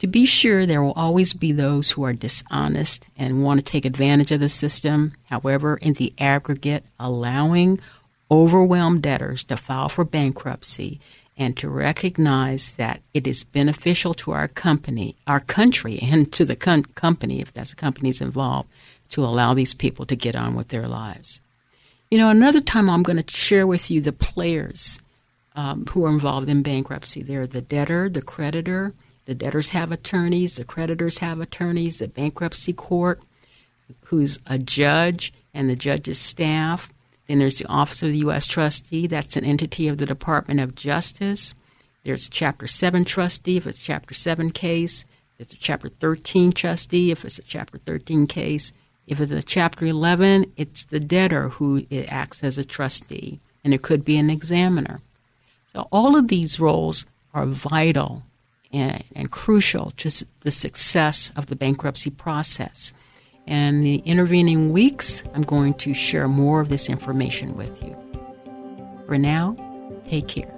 To 0.00 0.06
be 0.06 0.26
sure, 0.26 0.64
there 0.64 0.82
will 0.82 0.92
always 0.92 1.32
be 1.32 1.50
those 1.50 1.90
who 1.90 2.04
are 2.04 2.12
dishonest 2.12 3.06
and 3.16 3.42
want 3.42 3.58
to 3.58 3.64
take 3.64 3.84
advantage 3.84 4.30
of 4.30 4.38
the 4.38 4.48
system. 4.48 5.12
However, 5.24 5.76
in 5.76 5.94
the 5.94 6.12
aggregate, 6.18 6.84
allowing 7.00 7.80
overwhelmed 8.30 9.02
debtors 9.02 9.42
to 9.44 9.56
file 9.56 9.88
for 9.88 10.04
bankruptcy 10.04 11.00
and 11.36 11.56
to 11.56 11.68
recognize 11.68 12.72
that 12.72 13.00
it 13.12 13.26
is 13.26 13.44
beneficial 13.44 14.12
to 14.12 14.32
our 14.32 14.48
company, 14.48 15.16
our 15.26 15.40
country, 15.40 15.98
and 16.00 16.32
to 16.32 16.44
the 16.44 16.56
company, 16.56 17.40
if 17.40 17.52
that's 17.52 17.70
the 17.70 17.76
company's 17.76 18.20
involved, 18.20 18.68
to 19.08 19.24
allow 19.24 19.54
these 19.54 19.74
people 19.74 20.04
to 20.06 20.16
get 20.16 20.36
on 20.36 20.54
with 20.54 20.68
their 20.68 20.86
lives. 20.86 21.40
You 22.10 22.18
know, 22.18 22.30
another 22.30 22.60
time 22.60 22.88
I'm 22.88 23.02
going 23.02 23.22
to 23.22 23.36
share 23.36 23.66
with 23.66 23.90
you 23.90 24.00
the 24.00 24.12
players 24.12 25.00
um, 25.54 25.86
who 25.86 26.04
are 26.06 26.10
involved 26.10 26.48
in 26.48 26.62
bankruptcy. 26.62 27.22
They're 27.22 27.46
the 27.46 27.62
debtor, 27.62 28.08
the 28.08 28.22
creditor, 28.22 28.94
the 29.28 29.34
debtors 29.34 29.68
have 29.70 29.92
attorneys, 29.92 30.54
the 30.54 30.64
creditors 30.64 31.18
have 31.18 31.38
attorneys, 31.38 31.98
the 31.98 32.08
bankruptcy 32.08 32.72
court, 32.72 33.20
who's 34.06 34.38
a 34.46 34.58
judge, 34.58 35.34
and 35.52 35.68
the 35.68 35.76
judge's 35.76 36.18
staff. 36.18 36.88
Then 37.26 37.36
there's 37.36 37.58
the 37.58 37.68
Office 37.68 38.02
of 38.02 38.08
the 38.08 38.20
U.S. 38.20 38.46
Trustee, 38.46 39.06
that's 39.06 39.36
an 39.36 39.44
entity 39.44 39.86
of 39.86 39.98
the 39.98 40.06
Department 40.06 40.60
of 40.60 40.74
Justice. 40.74 41.52
There's 42.04 42.30
Chapter 42.30 42.66
7 42.66 43.04
trustee 43.04 43.58
if 43.58 43.66
it's 43.66 43.80
Chapter 43.80 44.14
7 44.14 44.50
case. 44.50 45.04
There's 45.36 45.52
a 45.52 45.58
Chapter 45.58 45.90
13 45.90 46.52
trustee 46.52 47.10
if 47.10 47.22
it's 47.22 47.38
a 47.38 47.42
Chapter 47.42 47.76
13 47.76 48.26
case. 48.28 48.72
If 49.06 49.20
it's 49.20 49.30
a 49.30 49.42
Chapter 49.42 49.84
11, 49.84 50.54
it's 50.56 50.84
the 50.84 51.00
debtor 51.00 51.50
who 51.50 51.84
acts 52.08 52.42
as 52.42 52.56
a 52.56 52.64
trustee, 52.64 53.40
and 53.62 53.74
it 53.74 53.82
could 53.82 54.06
be 54.06 54.16
an 54.16 54.30
examiner. 54.30 55.02
So 55.74 55.86
all 55.92 56.16
of 56.16 56.28
these 56.28 56.58
roles 56.58 57.04
are 57.34 57.44
vital 57.44 58.22
and, 58.72 59.04
and 59.14 59.30
crucial 59.30 59.90
to 59.96 60.24
the 60.40 60.50
success 60.50 61.32
of 61.36 61.46
the 61.46 61.56
bankruptcy 61.56 62.10
process. 62.10 62.92
And 63.46 63.84
the 63.84 63.96
intervening 64.04 64.72
weeks, 64.72 65.22
I'm 65.34 65.42
going 65.42 65.72
to 65.74 65.94
share 65.94 66.28
more 66.28 66.60
of 66.60 66.68
this 66.68 66.88
information 66.88 67.56
with 67.56 67.82
you. 67.82 67.96
For 69.06 69.16
now, 69.16 69.56
take 70.06 70.28
care. 70.28 70.57